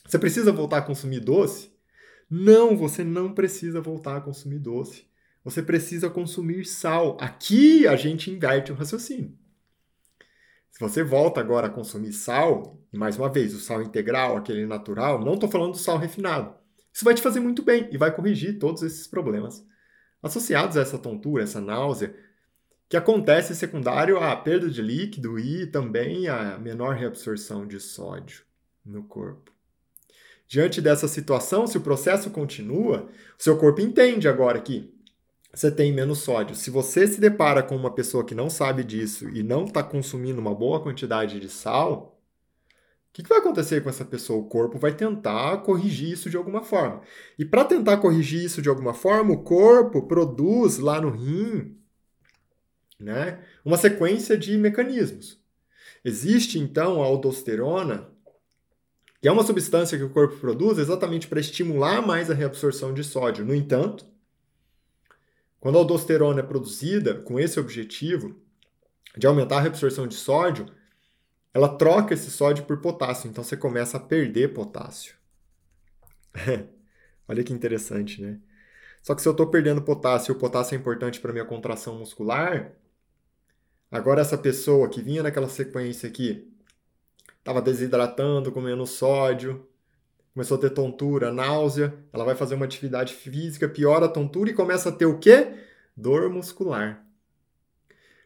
Você 0.05 0.19
precisa 0.19 0.51
voltar 0.51 0.79
a 0.79 0.81
consumir 0.81 1.21
doce? 1.21 1.71
Não, 2.29 2.75
você 2.75 3.03
não 3.03 3.33
precisa 3.33 3.79
voltar 3.79 4.17
a 4.17 4.21
consumir 4.21 4.59
doce. 4.59 5.05
Você 5.43 5.63
precisa 5.63 6.09
consumir 6.09 6.65
sal. 6.65 7.17
Aqui 7.19 7.87
a 7.87 7.95
gente 7.95 8.29
inverte 8.29 8.71
o 8.71 8.75
raciocínio. 8.75 9.37
Se 10.71 10.79
você 10.79 11.03
volta 11.03 11.39
agora 11.39 11.67
a 11.67 11.69
consumir 11.69 12.13
sal, 12.13 12.79
e 12.91 12.97
mais 12.97 13.17
uma 13.17 13.29
vez, 13.29 13.53
o 13.53 13.59
sal 13.59 13.81
integral, 13.81 14.37
aquele 14.37 14.65
natural, 14.65 15.19
não 15.23 15.33
estou 15.33 15.49
falando 15.49 15.71
do 15.71 15.77
sal 15.77 15.97
refinado. 15.97 16.53
Isso 16.93 17.05
vai 17.05 17.13
te 17.13 17.21
fazer 17.21 17.39
muito 17.39 17.61
bem 17.61 17.87
e 17.91 17.97
vai 17.97 18.13
corrigir 18.13 18.59
todos 18.59 18.81
esses 18.83 19.07
problemas 19.07 19.65
associados 20.21 20.77
a 20.77 20.81
essa 20.81 20.97
tontura, 20.97 21.43
essa 21.43 21.61
náusea, 21.61 22.13
que 22.89 22.97
acontece 22.97 23.55
secundário 23.55 24.17
à 24.17 24.35
perda 24.35 24.69
de 24.69 24.81
líquido 24.81 25.37
e 25.39 25.67
também 25.67 26.27
à 26.27 26.57
menor 26.57 26.95
reabsorção 26.95 27.67
de 27.67 27.79
sódio 27.79 28.43
no 28.83 29.03
corpo. 29.03 29.51
Diante 30.47 30.81
dessa 30.81 31.07
situação, 31.07 31.67
se 31.67 31.77
o 31.77 31.81
processo 31.81 32.31
continua, 32.31 33.07
o 33.37 33.43
seu 33.43 33.55
corpo 33.57 33.81
entende 33.81 34.27
agora 34.27 34.59
que 34.59 34.91
você 35.53 35.71
tem 35.71 35.91
menos 35.91 36.19
sódio. 36.19 36.55
Se 36.55 36.69
você 36.69 37.07
se 37.07 37.19
depara 37.19 37.63
com 37.63 37.75
uma 37.75 37.93
pessoa 37.93 38.25
que 38.25 38.35
não 38.35 38.49
sabe 38.49 38.83
disso 38.83 39.29
e 39.29 39.41
não 39.43 39.65
está 39.65 39.83
consumindo 39.83 40.39
uma 40.39 40.53
boa 40.53 40.81
quantidade 40.81 41.39
de 41.39 41.49
sal, 41.49 42.19
o 43.09 43.13
que, 43.13 43.23
que, 43.23 43.29
vai 43.29 43.39
acontecer 43.39 43.81
com 43.81 43.89
essa 43.89 44.05
pessoa? 44.05 44.39
O 44.39 44.47
corpo 44.47 44.77
vai 44.77 44.93
tentar 44.93 45.57
corrigir 45.57 46.11
isso 46.11 46.29
de 46.29 46.37
alguma 46.37 46.63
forma. 46.63 47.01
E 47.37 47.43
para 47.43 47.65
tentar 47.65 47.97
corrigir 47.97 48.43
isso 48.43 48.61
de 48.61 48.69
alguma 48.69 48.93
forma, 48.93 49.33
o 49.33 49.43
corpo 49.43 50.03
produz 50.03 50.77
lá 50.77 51.01
no 51.01 51.09
rim 51.09 51.75
né, 52.99 53.43
uma 53.63 53.77
sequência 53.77 54.37
de 54.37 54.57
mecanismos. 54.57 55.39
Existe 56.03 56.59
então 56.59 57.01
a 57.01 57.05
aldosterona, 57.05 58.09
que 59.21 59.27
é 59.27 59.31
uma 59.31 59.43
substância 59.43 59.97
que 59.97 60.03
o 60.03 60.09
corpo 60.09 60.37
produz 60.37 60.77
exatamente 60.77 61.27
para 61.27 61.39
estimular 61.39 62.05
mais 62.05 62.29
a 62.29 62.33
reabsorção 62.33 62.93
de 62.93 63.03
sódio. 63.03 63.45
No 63.45 63.55
entanto, 63.55 64.05
quando 65.59 65.77
a 65.77 65.79
aldosterona 65.79 66.39
é 66.39 66.43
produzida 66.43 67.15
com 67.21 67.39
esse 67.39 67.59
objetivo 67.59 68.35
de 69.17 69.27
aumentar 69.27 69.57
a 69.57 69.61
reabsorção 69.61 70.07
de 70.07 70.15
sódio, 70.15 70.67
ela 71.53 71.67
troca 71.77 72.13
esse 72.13 72.31
sódio 72.31 72.65
por 72.65 72.79
potássio, 72.79 73.29
então 73.29 73.43
você 73.43 73.57
começa 73.57 73.97
a 73.97 73.99
perder 73.99 74.53
potássio. 74.53 75.15
Olha 77.27 77.43
que 77.43 77.53
interessante, 77.53 78.21
né? 78.21 78.39
Só 79.01 79.15
que 79.15 79.21
se 79.21 79.27
eu 79.27 79.31
estou 79.31 79.47
perdendo 79.47 79.81
potássio 79.81 80.31
e 80.31 80.35
o 80.35 80.39
potássio 80.39 80.75
é 80.75 80.77
importante 80.77 81.19
para 81.19 81.31
minha 81.31 81.45
contração 81.45 81.97
muscular, 81.97 82.73
agora 83.89 84.21
essa 84.21 84.37
pessoa 84.37 84.89
que 84.89 85.01
vinha 85.01 85.23
naquela 85.23 85.49
sequência 85.49 86.07
aqui, 86.07 86.51
estava 87.37 87.61
desidratando, 87.61 88.51
comendo 88.51 88.85
sódio, 88.85 89.68
começou 90.39 90.55
a 90.55 90.61
ter 90.61 90.69
tontura, 90.69 91.33
náusea, 91.33 91.93
ela 92.13 92.23
vai 92.23 92.33
fazer 92.33 92.55
uma 92.55 92.63
atividade 92.63 93.13
física, 93.13 93.67
piora 93.67 94.05
a 94.05 94.09
tontura 94.09 94.49
e 94.49 94.53
começa 94.53 94.87
a 94.87 94.91
ter 94.91 95.05
o 95.05 95.19
quê? 95.19 95.53
Dor 95.97 96.29
muscular. 96.29 97.05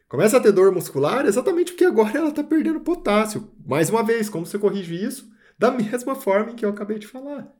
Começa 0.08 0.36
a 0.36 0.40
ter 0.40 0.52
dor 0.52 0.70
muscular 0.70 1.26
exatamente 1.26 1.72
porque 1.72 1.84
agora 1.84 2.16
ela 2.16 2.28
está 2.28 2.44
perdendo 2.44 2.78
potássio. 2.78 3.50
Mais 3.66 3.90
uma 3.90 4.04
vez, 4.04 4.28
como 4.28 4.46
você 4.46 4.56
corrige 4.56 4.94
isso? 4.94 5.28
Da 5.58 5.72
mesma 5.72 6.14
forma 6.14 6.52
em 6.52 6.54
que 6.54 6.64
eu 6.64 6.70
acabei 6.70 7.00
de 7.00 7.06
falar. 7.08 7.52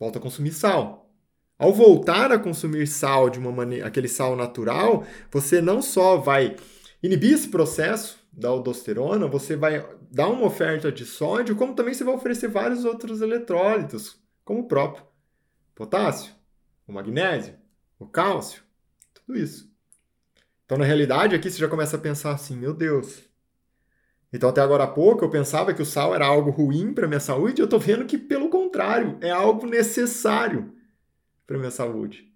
Volta 0.00 0.18
a 0.18 0.22
consumir 0.22 0.52
sal. 0.52 1.12
Ao 1.58 1.74
voltar 1.74 2.32
a 2.32 2.38
consumir 2.38 2.86
sal 2.86 3.28
de 3.28 3.38
uma 3.38 3.52
maneira, 3.52 3.86
aquele 3.86 4.08
sal 4.08 4.34
natural, 4.34 5.04
você 5.30 5.60
não 5.60 5.82
só 5.82 6.16
vai 6.16 6.56
inibir 7.02 7.34
esse 7.34 7.48
processo 7.48 8.18
da 8.38 8.48
aldosterona, 8.50 9.26
você 9.26 9.56
vai 9.56 9.84
dar 10.12 10.28
uma 10.28 10.46
oferta 10.46 10.92
de 10.92 11.04
sódio, 11.04 11.56
como 11.56 11.74
também 11.74 11.92
você 11.92 12.04
vai 12.04 12.14
oferecer 12.14 12.48
vários 12.48 12.84
outros 12.84 13.20
eletrólitos, 13.20 14.16
como 14.44 14.60
o 14.60 14.68
próprio 14.68 15.04
potássio, 15.74 16.32
o 16.86 16.92
magnésio, 16.92 17.56
o 17.98 18.06
cálcio, 18.06 18.62
tudo 19.12 19.36
isso. 19.36 19.68
Então, 20.64 20.78
na 20.78 20.84
realidade, 20.84 21.34
aqui 21.34 21.50
você 21.50 21.58
já 21.58 21.68
começa 21.68 21.96
a 21.96 22.00
pensar 22.00 22.32
assim: 22.32 22.56
meu 22.56 22.72
Deus. 22.72 23.24
Então, 24.32 24.50
até 24.50 24.60
agora 24.60 24.84
há 24.84 24.88
pouco, 24.88 25.24
eu 25.24 25.30
pensava 25.30 25.74
que 25.74 25.82
o 25.82 25.86
sal 25.86 26.14
era 26.14 26.26
algo 26.26 26.50
ruim 26.50 26.92
para 26.92 27.08
minha 27.08 27.18
saúde, 27.18 27.60
e 27.60 27.62
eu 27.62 27.64
estou 27.64 27.80
vendo 27.80 28.04
que, 28.04 28.18
pelo 28.18 28.50
contrário, 28.50 29.18
é 29.20 29.30
algo 29.30 29.66
necessário 29.66 30.72
para 31.46 31.58
minha 31.58 31.70
saúde. 31.70 32.30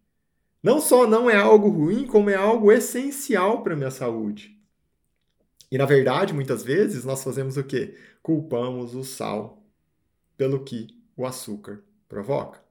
Não 0.62 0.80
só 0.80 1.06
não 1.06 1.28
é 1.28 1.36
algo 1.36 1.68
ruim, 1.68 2.06
como 2.06 2.30
é 2.30 2.34
algo 2.34 2.72
essencial 2.72 3.62
para 3.62 3.76
minha 3.76 3.90
saúde. 3.90 4.61
E 5.72 5.78
na 5.78 5.86
verdade, 5.86 6.34
muitas 6.34 6.62
vezes 6.62 7.02
nós 7.02 7.24
fazemos 7.24 7.56
o 7.56 7.64
quê? 7.64 7.96
Culpamos 8.22 8.94
o 8.94 9.02
sal 9.02 9.66
pelo 10.36 10.62
que 10.62 11.02
o 11.16 11.24
açúcar 11.24 11.82
provoca. 12.06 12.62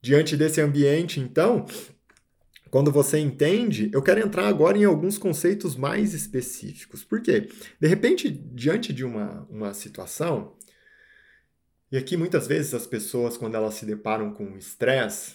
Diante 0.00 0.34
desse 0.34 0.62
ambiente, 0.62 1.20
então, 1.20 1.66
quando 2.70 2.90
você 2.90 3.18
entende, 3.18 3.90
eu 3.92 4.02
quero 4.02 4.20
entrar 4.20 4.48
agora 4.48 4.78
em 4.78 4.84
alguns 4.84 5.18
conceitos 5.18 5.76
mais 5.76 6.14
específicos. 6.14 7.04
Por 7.04 7.20
quê? 7.20 7.50
De 7.78 7.86
repente, 7.86 8.30
diante 8.30 8.90
de 8.90 9.04
uma, 9.04 9.46
uma 9.50 9.74
situação, 9.74 10.56
e 11.92 11.98
aqui 11.98 12.16
muitas 12.16 12.46
vezes 12.46 12.72
as 12.72 12.86
pessoas, 12.86 13.36
quando 13.36 13.56
elas 13.56 13.74
se 13.74 13.84
deparam 13.84 14.32
com 14.32 14.56
estresse, 14.56 15.34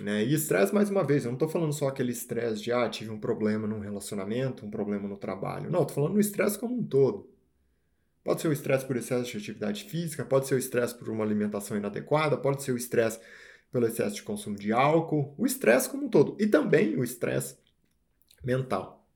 né? 0.00 0.24
E 0.24 0.32
estresse, 0.32 0.74
mais 0.74 0.88
uma 0.88 1.04
vez, 1.04 1.24
eu 1.24 1.30
não 1.30 1.36
estou 1.36 1.48
falando 1.48 1.72
só 1.72 1.88
aquele 1.88 2.12
estresse 2.12 2.62
de, 2.62 2.72
ah, 2.72 2.88
tive 2.88 3.10
um 3.10 3.20
problema 3.20 3.66
num 3.66 3.80
relacionamento, 3.80 4.64
um 4.64 4.70
problema 4.70 5.06
no 5.06 5.16
trabalho. 5.16 5.70
Não, 5.70 5.82
estou 5.82 5.96
falando 5.96 6.14
no 6.14 6.20
estresse 6.20 6.58
como 6.58 6.78
um 6.78 6.82
todo. 6.82 7.28
Pode 8.24 8.40
ser 8.40 8.48
o 8.48 8.52
estresse 8.52 8.86
por 8.86 8.96
excesso 8.96 9.30
de 9.30 9.36
atividade 9.36 9.84
física, 9.84 10.24
pode 10.24 10.46
ser 10.46 10.54
o 10.54 10.58
estresse 10.58 10.94
por 10.94 11.08
uma 11.08 11.24
alimentação 11.24 11.76
inadequada, 11.76 12.36
pode 12.36 12.62
ser 12.62 12.72
o 12.72 12.76
estresse 12.76 13.20
pelo 13.70 13.86
excesso 13.86 14.14
de 14.14 14.22
consumo 14.22 14.56
de 14.56 14.72
álcool, 14.72 15.34
o 15.36 15.44
estresse 15.44 15.88
como 15.88 16.06
um 16.06 16.08
todo 16.08 16.36
e 16.38 16.46
também 16.46 16.96
o 16.96 17.02
estresse 17.02 17.56
mental. 18.44 19.06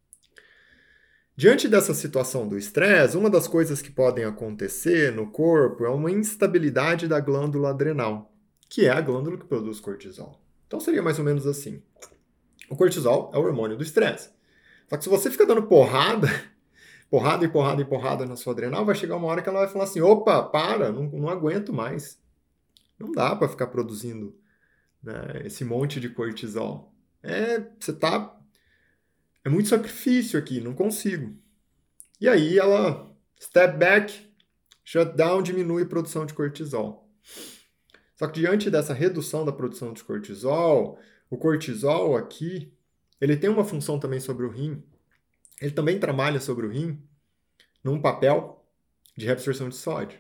Diante 1.37 1.69
dessa 1.69 1.93
situação 1.93 2.49
do 2.49 2.57
estresse, 2.57 3.17
uma 3.17 3.29
das 3.29 3.47
coisas 3.47 3.83
que 3.83 3.91
podem 3.91 4.25
acontecer 4.25 5.13
no 5.13 5.31
corpo 5.31 5.85
é 5.85 5.91
uma 5.91 6.11
instabilidade 6.11 7.07
da 7.07 7.21
glândula 7.21 7.71
adrenal, 7.71 8.35
que 8.69 8.87
é 8.87 8.91
a 8.91 9.01
glândula 9.01 9.37
que 9.37 9.45
produz 9.45 9.79
cortisol. 9.79 10.46
Então 10.67 10.81
seria 10.81 11.03
mais 11.03 11.19
ou 11.19 11.25
menos 11.25 11.47
assim. 11.47 11.83
O 12.69 12.77
cortisol 12.77 13.31
é 13.33 13.39
o 13.39 13.43
hormônio 13.43 13.77
do 13.77 13.83
estresse. 13.83 14.31
Só 14.89 14.97
que 14.97 15.05
se 15.05 15.11
você 15.11 15.31
fica 15.31 15.47
dando 15.47 15.65
porrada, 15.65 16.29
porrada 17.11 17.45
e 17.45 17.49
porrada 17.49 17.83
e 17.83 17.85
porrada 17.85 18.27
na 18.27 18.37
sua 18.37 18.53
adrenal, 18.53 18.85
vai 18.85 18.95
chegar 18.95 19.17
uma 19.17 19.29
hora 19.29 19.43
que 19.43 19.49
ela 19.49 19.61
vai 19.61 19.69
falar 19.69 19.85
assim: 19.85 20.01
opa, 20.01 20.43
para, 20.43 20.91
não, 20.91 21.05
não 21.05 21.29
aguento 21.29 21.73
mais. 21.73 22.21
Não 22.99 23.13
dá 23.13 23.37
para 23.37 23.49
ficar 23.49 23.67
produzindo 23.67 24.37
né, 25.03 25.43
esse 25.45 25.65
monte 25.65 26.01
de 26.01 26.09
cortisol. 26.09 26.93
É, 27.23 27.61
você 27.79 27.93
tá. 27.93 28.35
É 29.45 29.49
muito 29.49 29.69
sacrifício 29.69 30.39
aqui, 30.39 30.61
não 30.61 30.75
consigo. 30.75 31.37
E 32.21 32.29
aí 32.29 32.59
ela, 32.59 33.15
step 33.41 33.77
back, 33.77 34.33
shutdown, 34.83 35.43
diminui 35.43 35.83
a 35.83 35.87
produção 35.87 36.27
de 36.27 36.35
cortisol. 36.35 37.09
Só 38.17 38.27
que 38.27 38.41
diante 38.41 38.71
dessa 38.71 38.95
redução 38.95 39.45
da 39.45 39.53
produção 39.53 39.93
de 39.93 40.03
cortisol, 40.03 40.99
o 41.31 41.37
cortisol 41.37 42.17
aqui, 42.17 42.73
ele 43.21 43.37
tem 43.37 43.51
uma 43.51 43.65
função 43.65 43.99
também 43.99 44.21
sobre 44.21 44.47
o 44.47 44.51
rim. 44.51 44.83
Ele 45.61 45.71
também 45.71 45.99
trabalha 45.99 46.41
sobre 46.41 46.67
o 46.67 46.71
rim 46.71 47.01
num 47.85 48.01
papel 48.01 48.65
de 49.17 49.27
reabsorção 49.27 49.69
de 49.69 49.77
sódio. 49.77 50.19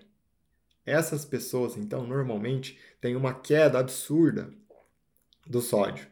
Essas 0.85 1.25
pessoas, 1.25 1.76
então, 1.76 2.07
normalmente 2.07 2.79
têm 3.00 3.17
uma 3.17 3.35
queda 3.35 3.79
absurda 3.79 4.53
do 5.47 5.61
sódio. 5.61 6.07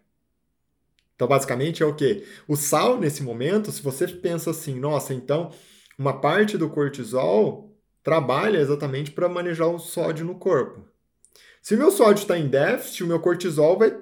Então, 1.15 1.29
basicamente 1.29 1.83
é 1.83 1.87
o 1.87 1.95
que? 1.95 2.27
O 2.49 2.57
sal, 2.57 2.99
nesse 2.99 3.23
momento, 3.23 3.71
se 3.71 3.81
você 3.81 4.09
pensa 4.09 4.51
assim, 4.51 4.81
nossa, 4.81 5.15
então 5.15 5.53
uma 5.97 6.21
parte 6.21 6.59
do 6.59 6.69
cortisol 6.69 7.73
trabalha 8.03 8.59
exatamente 8.59 9.13
para 9.13 9.29
manejar 9.29 9.69
o 9.69 9.79
sódio 9.79 10.27
no 10.27 10.35
corpo. 10.39 10.94
Se 11.65 11.75
o 11.75 11.79
meu 11.79 11.91
sódio 11.91 12.21
está 12.21 12.37
em 12.37 12.47
déficit, 12.47 13.03
o 13.03 13.07
meu 13.07 13.19
cortisol 13.19 13.79
vai 13.79 13.99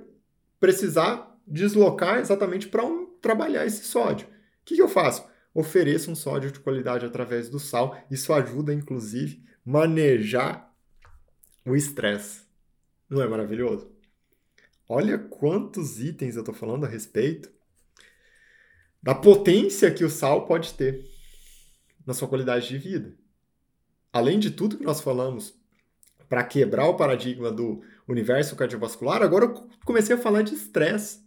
precisar 0.58 1.32
deslocar 1.46 2.18
exatamente 2.18 2.66
para 2.66 2.84
um, 2.84 3.06
trabalhar 3.20 3.64
esse 3.64 3.84
sódio. 3.84 4.26
O 4.26 4.30
que, 4.64 4.74
que 4.74 4.82
eu 4.82 4.88
faço? 4.88 5.24
Ofereço 5.54 6.10
um 6.10 6.16
sódio 6.16 6.50
de 6.50 6.58
qualidade 6.58 7.06
através 7.06 7.48
do 7.48 7.60
sal. 7.60 7.96
Isso 8.10 8.32
ajuda, 8.32 8.74
inclusive, 8.74 9.44
manejar 9.64 10.74
o 11.64 11.76
estresse. 11.76 12.40
Não 13.08 13.22
é 13.22 13.28
maravilhoso? 13.28 13.88
Olha 14.88 15.16
quantos 15.16 16.00
itens 16.00 16.34
eu 16.34 16.42
estou 16.42 16.54
falando 16.54 16.84
a 16.84 16.88
respeito 16.88 17.48
da 19.00 19.14
potência 19.14 19.94
que 19.94 20.02
o 20.02 20.10
sal 20.10 20.46
pode 20.46 20.74
ter 20.74 21.08
na 22.04 22.12
sua 22.12 22.26
qualidade 22.26 22.66
de 22.66 22.76
vida. 22.76 23.14
Além 24.12 24.40
de 24.40 24.50
tudo 24.50 24.76
que 24.76 24.84
nós 24.84 25.00
falamos 25.00 25.61
para 26.32 26.44
quebrar 26.44 26.86
o 26.86 26.96
paradigma 26.96 27.52
do 27.52 27.82
universo 28.08 28.56
cardiovascular, 28.56 29.20
agora 29.20 29.44
eu 29.44 29.68
comecei 29.84 30.16
a 30.16 30.18
falar 30.18 30.40
de 30.40 30.54
estresse. 30.54 31.20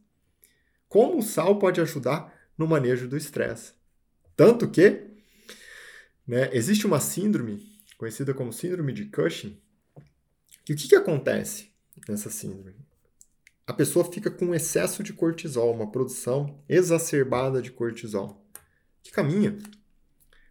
Como 0.90 1.20
o 1.20 1.22
sal 1.22 1.60
pode 1.60 1.80
ajudar 1.80 2.34
no 2.58 2.68
manejo 2.68 3.08
do 3.08 3.16
estresse. 3.16 3.74
Tanto 4.36 4.68
que 4.68 5.12
né, 6.26 6.50
existe 6.52 6.88
uma 6.88 7.00
síndrome, 7.00 7.64
conhecida 8.00 8.34
como 8.34 8.52
síndrome 8.52 8.94
de 8.94 9.06
Cushing, 9.06 9.62
que 10.66 10.74
o 10.74 10.76
que, 10.76 10.88
que 10.88 10.96
acontece 10.96 11.70
nessa 12.10 12.32
síndrome? 12.32 12.84
a 13.68 13.74
pessoa 13.74 14.12
fica 14.12 14.32
com 14.32 14.56
excesso 14.56 15.04
de 15.04 15.14
cortisol, 15.14 15.72
uma 15.72 15.92
produção 15.92 16.60
exacerbada 16.68 17.62
de 17.62 17.70
cortisol, 17.70 18.44
que 19.04 19.12
caminha 19.12 19.56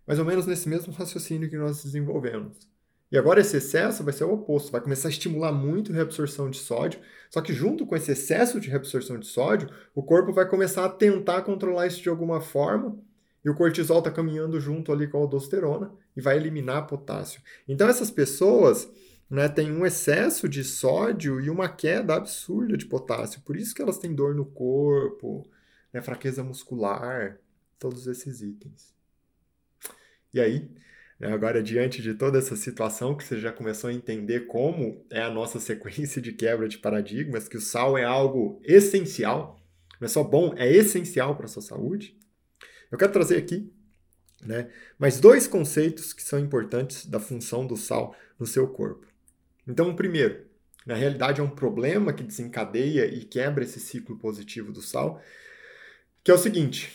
mais 0.07 0.21
ou 0.21 0.25
menos 0.25 0.47
nesse 0.47 0.69
mesmo 0.69 0.93
raciocínio 0.93 1.51
que 1.51 1.57
nós 1.57 1.83
desenvolvemos. 1.83 2.73
E 3.11 3.19
agora 3.19 3.41
esse 3.41 3.57
excesso 3.57 4.03
vai 4.03 4.13
ser 4.13 4.25
o 4.25 4.33
oposto, 4.33 4.73
vai 4.73 4.81
começar 4.81 5.09
a 5.09 5.11
estimular 5.11 5.53
muito 5.53 5.93
a 5.93 5.95
reabsorção 5.95 6.51
de 6.51 6.59
sódio, 6.59 7.01
só 7.31 7.41
que 7.41 7.53
junto 7.53 7.87
com 7.87 7.95
esse 7.95 8.13
excesso 8.13 8.59
de 8.61 8.69
reabsorção 8.69 9.19
de 9.19 9.27
sódio, 9.27 9.69
o 9.95 10.03
corpo 10.03 10.33
vai 10.33 10.49
começar 10.49 10.85
a 10.85 10.89
tentar 10.89 11.43
controlar 11.43 11.87
isso 11.87 12.03
de 12.03 12.09
alguma 12.09 12.41
forma, 12.41 12.99
e 13.45 13.51
o 13.51 13.55
cortisol 13.55 13.99
está 13.99 14.11
caminhando 14.11 14.59
junto 14.59 14.91
ali 14.91 15.07
com 15.07 15.19
a 15.19 15.21
aldosterona 15.21 15.93
e 16.17 16.21
vai 16.21 16.37
eliminar 16.37 16.87
potássio. 16.87 17.43
Então 17.69 17.89
essas 17.89 18.11
pessoas 18.11 18.91
né, 19.29 19.49
têm 19.49 19.71
um 19.71 19.85
excesso 19.85 20.49
de 20.49 20.65
sódio 20.65 21.41
e 21.41 21.51
uma 21.51 21.69
queda 21.69 22.15
absurda 22.15 22.77
de 22.77 22.87
potássio, 22.87 23.43
por 23.43 23.57
isso 23.57 23.75
que 23.75 23.83
elas 23.83 23.99
têm 23.99 24.15
dor 24.15 24.35
no 24.35 24.47
corpo, 24.47 25.47
né, 25.93 26.01
fraqueza 26.01 26.43
muscular, 26.43 27.39
todos 27.79 28.07
esses 28.07 28.41
itens. 28.41 28.95
E 30.33 30.41
aí, 30.41 30.71
agora 31.21 31.63
diante 31.63 32.03
de 32.03 32.15
toda 32.15 32.39
essa 32.39 32.57
situação 32.57 33.17
que 33.17 33.25
você 33.25 33.39
já 33.39 33.53
começou 33.53 33.89
a 33.89 33.93
entender 33.93 34.47
como 34.47 35.05
é 35.11 35.23
a 35.23 35.31
nossa 35.31 35.59
sequência 35.61 36.21
de 36.21 36.33
quebra 36.33 36.69
de 36.69 36.79
paradigmas, 36.79 37.49
que 37.49 37.57
o 37.57 37.61
sal 37.61 37.97
é 37.97 38.05
algo 38.05 38.61
essencial, 38.65 39.61
não 40.01 40.07
é 40.07 40.09
só 40.09 40.25
bom, 40.25 40.55
é 40.57 40.71
essencial 40.71 41.37
para 41.37 41.47
a 41.47 41.49
sua 41.49 41.63
saúde. 41.63 42.19
Eu 42.91 42.99
quero 42.99 43.13
trazer 43.13 43.37
aqui 43.37 43.73
né, 44.43 44.71
mais 44.99 45.19
dois 45.19 45.47
conceitos 45.47 46.13
que 46.13 46.23
são 46.23 46.39
importantes 46.39 47.07
da 47.07 47.19
função 47.19 47.67
do 47.67 47.77
sal 47.77 48.15
no 48.39 48.47
seu 48.47 48.69
corpo. 48.69 49.07
Então, 49.67 49.91
o 49.91 49.97
primeiro, 49.97 50.45
na 50.85 50.95
realidade 50.95 51.41
é 51.41 51.45
um 51.45 51.51
problema 51.51 52.13
que 52.13 52.23
desencadeia 52.23 53.07
e 53.07 53.25
quebra 53.25 53.65
esse 53.65 53.81
ciclo 53.81 54.19
positivo 54.19 54.71
do 54.71 54.83
sal, 54.83 55.23
que 56.23 56.31
é 56.31 56.35
o 56.35 56.39
seguinte: 56.39 56.93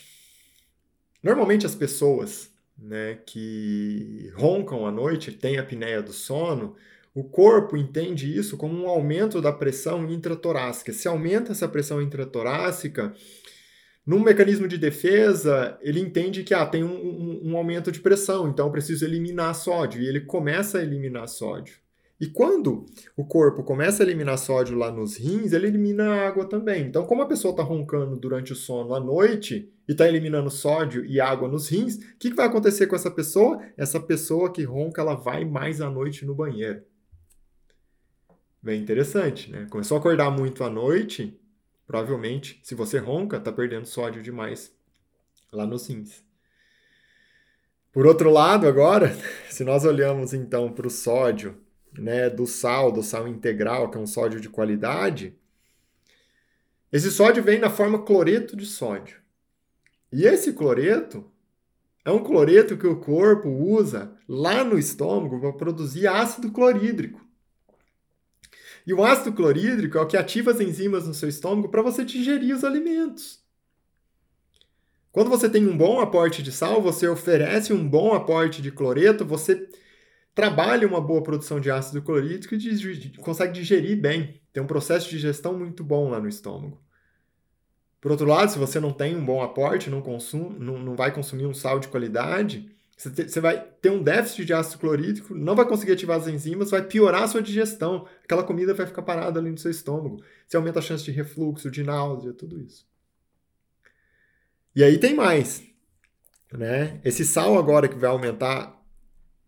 normalmente 1.23 1.65
as 1.65 1.73
pessoas 1.73 2.51
né, 2.81 3.19
que 3.25 4.31
roncam 4.35 4.85
à 4.85 4.91
noite, 4.91 5.31
têm 5.31 5.57
apneia 5.57 6.01
do 6.01 6.13
sono, 6.13 6.75
o 7.13 7.23
corpo 7.23 7.75
entende 7.75 8.35
isso 8.35 8.55
como 8.57 8.73
um 8.73 8.87
aumento 8.87 9.41
da 9.41 9.51
pressão 9.51 10.09
intratorácica. 10.09 10.93
Se 10.93 11.07
aumenta 11.07 11.51
essa 11.51 11.67
pressão 11.67 12.01
intratorácica, 12.01 13.13
num 14.05 14.19
mecanismo 14.19 14.67
de 14.67 14.77
defesa, 14.77 15.77
ele 15.81 15.99
entende 15.99 16.43
que 16.43 16.53
ah, 16.53 16.65
tem 16.65 16.83
um, 16.83 16.95
um, 16.95 17.51
um 17.51 17.57
aumento 17.57 17.91
de 17.91 17.99
pressão, 17.99 18.49
então 18.49 18.67
eu 18.67 18.71
preciso 18.71 19.05
eliminar 19.05 19.53
sódio, 19.53 20.01
e 20.01 20.07
ele 20.07 20.21
começa 20.21 20.79
a 20.79 20.81
eliminar 20.81 21.27
sódio. 21.27 21.75
E 22.19 22.27
quando 22.27 22.85
o 23.15 23.25
corpo 23.25 23.63
começa 23.63 24.03
a 24.03 24.05
eliminar 24.05 24.37
sódio 24.37 24.77
lá 24.77 24.91
nos 24.91 25.15
rins, 25.15 25.53
ele 25.53 25.67
elimina 25.67 26.27
água 26.27 26.45
também. 26.45 26.85
Então, 26.85 27.05
como 27.05 27.21
a 27.21 27.25
pessoa 27.25 27.51
está 27.51 27.63
roncando 27.63 28.17
durante 28.17 28.51
o 28.51 28.55
sono 28.57 28.93
à 28.93 28.99
noite 28.99 29.71
e 29.87 29.93
está 29.93 30.05
eliminando 30.05 30.49
sódio 30.49 31.05
e 31.05 31.21
água 31.21 31.47
nos 31.47 31.69
rins, 31.69 31.95
o 31.95 32.17
que, 32.19 32.29
que 32.29 32.35
vai 32.35 32.47
acontecer 32.47 32.87
com 32.87 32.95
essa 32.95 33.09
pessoa? 33.09 33.63
Essa 33.77 34.01
pessoa 34.01 34.51
que 34.51 34.63
ronca, 34.63 35.01
ela 35.01 35.15
vai 35.15 35.45
mais 35.45 35.79
à 35.79 35.89
noite 35.89 36.25
no 36.25 36.35
banheiro. 36.35 36.83
Bem 38.61 38.81
interessante, 38.81 39.49
né? 39.49 39.65
Começou 39.69 39.95
a 39.95 39.99
acordar 40.01 40.29
muito 40.29 40.65
à 40.65 40.69
noite, 40.69 41.39
provavelmente, 41.87 42.59
se 42.61 42.75
você 42.75 42.97
ronca, 42.97 43.37
está 43.37 43.53
perdendo 43.53 43.85
sódio 43.85 44.21
demais 44.21 44.75
lá 45.53 45.65
nos 45.65 45.87
rins. 45.87 46.21
Por 47.93 48.05
outro 48.05 48.29
lado, 48.29 48.67
agora, 48.67 49.15
se 49.49 49.63
nós 49.63 49.85
olhamos 49.85 50.33
então 50.33 50.69
para 50.73 50.85
o 50.85 50.89
sódio 50.89 51.55
né, 51.97 52.29
do 52.29 52.45
sal, 52.45 52.91
do 52.91 53.03
sal 53.03 53.27
integral, 53.27 53.89
que 53.89 53.97
é 53.97 54.01
um 54.01 54.07
sódio 54.07 54.39
de 54.39 54.49
qualidade, 54.49 55.35
esse 56.91 57.11
sódio 57.11 57.43
vem 57.43 57.59
na 57.59 57.69
forma 57.69 58.03
cloreto 58.03 58.55
de 58.55 58.65
sódio. 58.65 59.17
E 60.11 60.25
esse 60.25 60.53
cloreto 60.53 61.29
é 62.03 62.11
um 62.11 62.23
cloreto 62.23 62.77
que 62.77 62.87
o 62.87 62.99
corpo 62.99 63.47
usa 63.47 64.11
lá 64.27 64.63
no 64.63 64.77
estômago 64.77 65.39
para 65.39 65.53
produzir 65.53 66.07
ácido 66.07 66.51
clorídrico. 66.51 67.23
E 68.87 68.93
o 68.93 69.03
ácido 69.03 69.33
clorídrico 69.33 69.99
é 69.99 70.01
o 70.01 70.07
que 70.07 70.17
ativa 70.17 70.49
as 70.49 70.59
enzimas 70.59 71.05
no 71.05 71.13
seu 71.13 71.29
estômago 71.29 71.69
para 71.69 71.83
você 71.83 72.03
digerir 72.03 72.55
os 72.55 72.63
alimentos. 72.63 73.43
Quando 75.11 75.29
você 75.29 75.47
tem 75.47 75.67
um 75.67 75.77
bom 75.77 75.99
aporte 75.99 76.41
de 76.41 76.51
sal, 76.51 76.81
você 76.81 77.07
oferece 77.07 77.71
um 77.71 77.87
bom 77.87 78.13
aporte 78.13 78.63
de 78.63 78.71
cloreto, 78.71 79.25
você 79.25 79.69
trabalha 80.39 80.87
uma 80.87 81.01
boa 81.01 81.21
produção 81.21 81.59
de 81.59 81.69
ácido 81.69 82.01
clorídrico 82.01 82.55
e 82.55 83.17
consegue 83.17 83.51
digerir 83.51 83.99
bem. 83.99 84.41
Tem 84.53 84.63
um 84.63 84.67
processo 84.67 85.09
de 85.09 85.17
digestão 85.17 85.57
muito 85.57 85.83
bom 85.83 86.09
lá 86.09 86.19
no 86.19 86.29
estômago. 86.29 86.81
Por 87.99 88.11
outro 88.11 88.25
lado, 88.25 88.49
se 88.49 88.57
você 88.57 88.79
não 88.79 88.93
tem 88.93 89.17
um 89.17 89.25
bom 89.25 89.41
aporte, 89.41 89.89
não, 89.89 90.01
consum, 90.01 90.49
não, 90.51 90.79
não 90.79 90.95
vai 90.95 91.13
consumir 91.13 91.45
um 91.45 91.53
sal 91.53 91.77
de 91.77 91.89
qualidade, 91.89 92.73
você, 92.95 93.09
te, 93.09 93.27
você 93.27 93.41
vai 93.41 93.59
ter 93.81 93.89
um 93.89 94.01
déficit 94.01 94.45
de 94.45 94.53
ácido 94.53 94.79
clorídrico, 94.79 95.35
não 95.35 95.57
vai 95.57 95.67
conseguir 95.67 95.91
ativar 95.91 96.17
as 96.17 96.27
enzimas, 96.27 96.71
vai 96.71 96.81
piorar 96.81 97.23
a 97.23 97.27
sua 97.27 97.41
digestão. 97.41 98.07
Aquela 98.23 98.43
comida 98.43 98.73
vai 98.73 98.85
ficar 98.85 99.01
parada 99.01 99.41
ali 99.41 99.51
no 99.51 99.57
seu 99.57 99.69
estômago. 99.69 100.23
Você 100.47 100.55
aumenta 100.55 100.79
a 100.79 100.81
chance 100.81 101.03
de 101.03 101.11
refluxo, 101.11 101.69
de 101.69 101.83
náusea, 101.83 102.31
tudo 102.31 102.61
isso. 102.61 102.87
E 104.73 104.85
aí 104.85 104.97
tem 104.97 105.13
mais. 105.13 105.61
Né? 106.53 107.01
Esse 107.03 107.25
sal 107.25 107.57
agora 107.57 107.89
que 107.89 107.97
vai 107.97 108.09
aumentar 108.09 108.78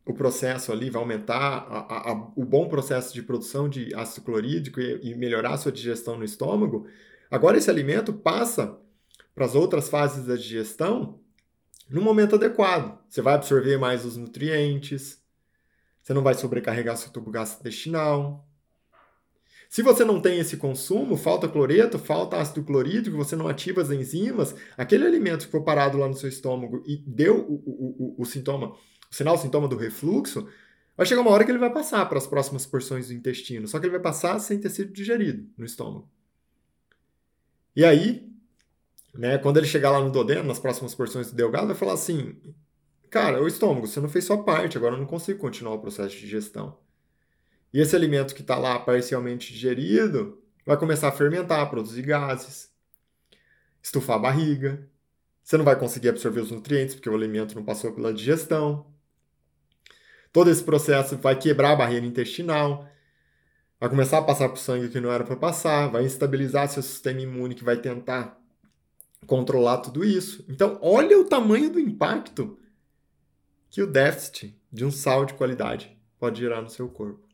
o 0.05 0.13
processo 0.13 0.71
ali, 0.71 0.89
vai 0.89 1.01
aumentar 1.01 1.37
a, 1.37 2.11
a, 2.11 2.31
o 2.35 2.43
bom 2.43 2.67
processo 2.67 3.13
de 3.13 3.21
produção 3.21 3.69
de 3.69 3.93
ácido 3.93 4.25
clorídrico 4.25 4.79
e, 4.79 5.11
e 5.11 5.15
melhorar 5.15 5.53
a 5.53 5.57
sua 5.57 5.71
digestão 5.71 6.17
no 6.17 6.25
estômago, 6.25 6.87
agora 7.29 7.57
esse 7.57 7.69
alimento 7.69 8.11
passa 8.11 8.77
para 9.35 9.45
as 9.45 9.55
outras 9.55 9.89
fases 9.89 10.25
da 10.25 10.35
digestão 10.35 11.19
no 11.89 12.01
momento 12.01 12.35
adequado. 12.35 12.99
Você 13.09 13.21
vai 13.21 13.35
absorver 13.35 13.77
mais 13.77 14.05
os 14.05 14.17
nutrientes, 14.17 15.21
você 16.01 16.13
não 16.13 16.23
vai 16.23 16.33
sobrecarregar 16.33 16.97
seu 16.97 17.11
tubo 17.11 17.29
gastrointestinal. 17.29 18.47
Se 19.69 19.81
você 19.81 20.03
não 20.03 20.19
tem 20.19 20.39
esse 20.39 20.57
consumo, 20.57 21.15
falta 21.15 21.47
cloreto, 21.47 21.97
falta 21.97 22.37
ácido 22.37 22.63
clorídrico, 22.63 23.15
você 23.15 23.37
não 23.37 23.47
ativa 23.47 23.81
as 23.81 23.89
enzimas, 23.89 24.53
aquele 24.77 25.05
alimento 25.05 25.45
que 25.45 25.51
foi 25.51 25.63
parado 25.63 25.97
lá 25.97 26.07
no 26.07 26.13
seu 26.13 26.27
estômago 26.27 26.83
e 26.85 26.97
deu 27.07 27.39
o, 27.39 27.53
o, 27.53 28.15
o, 28.17 28.21
o 28.21 28.25
sintoma 28.25 28.75
o 29.11 29.15
sinal, 29.15 29.35
o 29.35 29.37
sintoma 29.37 29.67
do 29.67 29.75
refluxo, 29.75 30.47
vai 30.95 31.05
chegar 31.05 31.21
uma 31.21 31.31
hora 31.31 31.43
que 31.43 31.51
ele 31.51 31.57
vai 31.57 31.71
passar 31.71 32.05
para 32.07 32.17
as 32.17 32.25
próximas 32.25 32.65
porções 32.65 33.07
do 33.07 33.13
intestino, 33.13 33.67
só 33.67 33.79
que 33.79 33.85
ele 33.85 33.91
vai 33.91 34.01
passar 34.01 34.39
sem 34.39 34.59
ter 34.59 34.69
sido 34.69 34.93
digerido 34.93 35.49
no 35.57 35.65
estômago. 35.65 36.09
E 37.75 37.83
aí, 37.85 38.31
né, 39.13 39.37
quando 39.37 39.57
ele 39.57 39.67
chegar 39.67 39.91
lá 39.91 39.99
no 39.99 40.11
duodeno, 40.11 40.43
nas 40.43 40.59
próximas 40.59 40.95
porções 40.95 41.29
do 41.29 41.35
delgado, 41.35 41.67
vai 41.67 41.75
falar 41.75 41.93
assim: 41.93 42.35
cara, 43.09 43.41
o 43.41 43.47
estômago, 43.47 43.87
você 43.87 43.99
não 43.99 44.09
fez 44.09 44.25
sua 44.25 44.43
parte, 44.43 44.77
agora 44.77 44.95
eu 44.95 44.99
não 44.99 45.05
consigo 45.05 45.39
continuar 45.39 45.75
o 45.75 45.81
processo 45.81 46.15
de 46.15 46.21
digestão. 46.21 46.77
E 47.73 47.79
esse 47.79 47.95
alimento 47.95 48.35
que 48.35 48.41
está 48.41 48.57
lá 48.57 48.79
parcialmente 48.79 49.53
digerido 49.53 50.41
vai 50.65 50.77
começar 50.77 51.07
a 51.07 51.11
fermentar, 51.11 51.69
produzir 51.69 52.01
gases, 52.03 52.69
estufar 53.81 54.17
a 54.17 54.19
barriga. 54.19 54.89
Você 55.43 55.57
não 55.57 55.65
vai 55.65 55.77
conseguir 55.77 56.09
absorver 56.09 56.41
os 56.41 56.51
nutrientes 56.51 56.95
porque 56.95 57.09
o 57.09 57.15
alimento 57.15 57.55
não 57.55 57.63
passou 57.63 57.93
pela 57.93 58.13
digestão. 58.13 58.90
Todo 60.31 60.49
esse 60.49 60.63
processo 60.63 61.17
vai 61.17 61.37
quebrar 61.37 61.71
a 61.71 61.75
barreira 61.75 62.05
intestinal, 62.05 62.87
vai 63.79 63.89
começar 63.89 64.19
a 64.19 64.23
passar 64.23 64.47
para 64.47 64.55
o 64.55 64.59
sangue 64.59 64.89
que 64.89 64.99
não 64.99 65.11
era 65.11 65.23
para 65.23 65.35
passar, 65.35 65.87
vai 65.87 66.03
instabilizar 66.03 66.69
seu 66.69 66.81
sistema 66.81 67.21
imune 67.21 67.55
que 67.55 67.63
vai 67.63 67.77
tentar 67.77 68.39
controlar 69.25 69.79
tudo 69.79 70.03
isso. 70.03 70.45
Então, 70.47 70.79
olha 70.81 71.19
o 71.19 71.25
tamanho 71.25 71.69
do 71.69 71.79
impacto 71.79 72.57
que 73.69 73.81
o 73.81 73.87
déficit 73.87 74.55
de 74.71 74.85
um 74.85 74.91
sal 74.91 75.25
de 75.25 75.33
qualidade 75.33 75.97
pode 76.19 76.39
gerar 76.39 76.61
no 76.61 76.69
seu 76.69 76.87
corpo. 76.87 77.31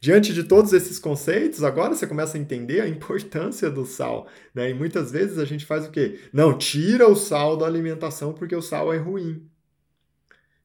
Diante 0.00 0.32
de 0.32 0.44
todos 0.44 0.72
esses 0.72 0.98
conceitos, 0.98 1.62
agora 1.62 1.94
você 1.94 2.06
começa 2.06 2.36
a 2.36 2.40
entender 2.40 2.80
a 2.80 2.88
importância 2.88 3.70
do 3.70 3.84
sal. 3.84 4.26
Né? 4.54 4.70
E 4.70 4.74
muitas 4.74 5.10
vezes 5.10 5.38
a 5.38 5.44
gente 5.44 5.64
faz 5.64 5.86
o 5.86 5.90
quê? 5.90 6.20
Não, 6.32 6.56
tira 6.56 7.08
o 7.08 7.16
sal 7.16 7.56
da 7.56 7.66
alimentação 7.66 8.32
porque 8.32 8.54
o 8.54 8.62
sal 8.62 8.92
é 8.92 8.98
ruim. 8.98 9.48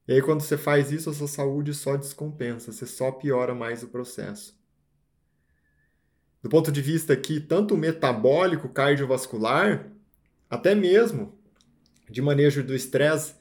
E 0.09 0.13
aí, 0.13 0.23
quando 0.23 0.41
você 0.41 0.57
faz 0.57 0.91
isso, 0.91 1.07
a 1.07 1.13
sua 1.13 1.27
saúde 1.27 1.71
só 1.71 1.95
descompensa, 1.95 2.71
você 2.71 2.87
só 2.87 3.11
piora 3.11 3.53
mais 3.53 3.83
o 3.83 3.89
processo. 3.89 4.59
Do 6.41 6.49
ponto 6.49 6.71
de 6.71 6.81
vista 6.81 7.13
aqui, 7.13 7.39
tanto 7.39 7.77
metabólico, 7.77 8.69
cardiovascular, 8.69 9.87
até 10.49 10.73
mesmo 10.73 11.39
de 12.09 12.23
manejo 12.23 12.63
do 12.63 12.73
estresse, 12.73 13.35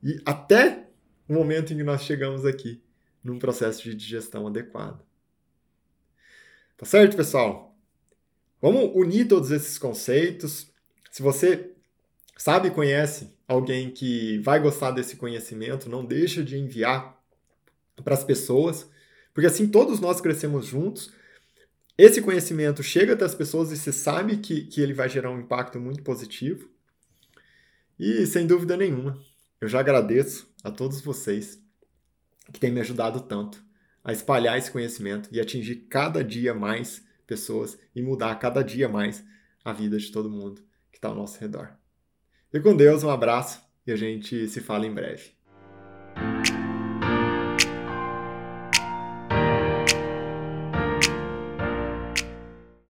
e 0.00 0.22
até 0.24 0.88
o 1.28 1.34
momento 1.34 1.72
em 1.72 1.78
que 1.78 1.82
nós 1.82 2.02
chegamos 2.02 2.46
aqui, 2.46 2.80
num 3.20 3.40
processo 3.40 3.82
de 3.82 3.92
digestão 3.92 4.46
adequado. 4.46 5.04
Tá 6.76 6.86
certo, 6.86 7.16
pessoal? 7.16 7.76
Vamos 8.60 8.92
unir 8.94 9.26
todos 9.26 9.50
esses 9.50 9.76
conceitos. 9.76 10.72
Se 11.10 11.20
você 11.20 11.74
sabe 12.36 12.68
e 12.68 12.70
conhece 12.70 13.31
alguém 13.46 13.90
que 13.90 14.38
vai 14.38 14.60
gostar 14.60 14.90
desse 14.90 15.16
conhecimento, 15.16 15.88
não 15.88 16.04
deixa 16.04 16.42
de 16.42 16.56
enviar 16.56 17.20
para 18.04 18.14
as 18.14 18.24
pessoas, 18.24 18.88
porque 19.34 19.46
assim 19.46 19.66
todos 19.68 20.00
nós 20.00 20.20
crescemos 20.20 20.66
juntos. 20.66 21.12
Esse 21.96 22.22
conhecimento 22.22 22.82
chega 22.82 23.12
até 23.12 23.24
as 23.24 23.34
pessoas 23.34 23.70
e 23.70 23.76
se 23.76 23.92
sabe 23.92 24.38
que, 24.38 24.62
que 24.64 24.80
ele 24.80 24.94
vai 24.94 25.08
gerar 25.08 25.30
um 25.30 25.40
impacto 25.40 25.78
muito 25.78 26.02
positivo. 26.02 26.70
E 27.98 28.26
sem 28.26 28.46
dúvida 28.46 28.76
nenhuma, 28.76 29.18
eu 29.60 29.68
já 29.68 29.80
agradeço 29.80 30.52
a 30.64 30.70
todos 30.70 31.00
vocês 31.00 31.62
que 32.52 32.58
têm 32.58 32.72
me 32.72 32.80
ajudado 32.80 33.20
tanto 33.20 33.62
a 34.02 34.12
espalhar 34.12 34.58
esse 34.58 34.70
conhecimento 34.70 35.28
e 35.30 35.40
atingir 35.40 35.86
cada 35.88 36.24
dia 36.24 36.52
mais 36.52 37.04
pessoas 37.26 37.78
e 37.94 38.02
mudar 38.02 38.34
cada 38.36 38.62
dia 38.62 38.88
mais 38.88 39.24
a 39.64 39.72
vida 39.72 39.98
de 39.98 40.10
todo 40.10 40.30
mundo 40.30 40.62
que 40.90 40.98
está 40.98 41.08
ao 41.08 41.14
nosso 41.14 41.38
redor. 41.38 41.81
E 42.52 42.60
com 42.60 42.76
Deus, 42.76 43.02
um 43.02 43.08
abraço 43.08 43.62
e 43.86 43.92
a 43.92 43.96
gente 43.96 44.46
se 44.46 44.60
fala 44.60 44.86
em 44.86 44.92
breve. 44.92 45.32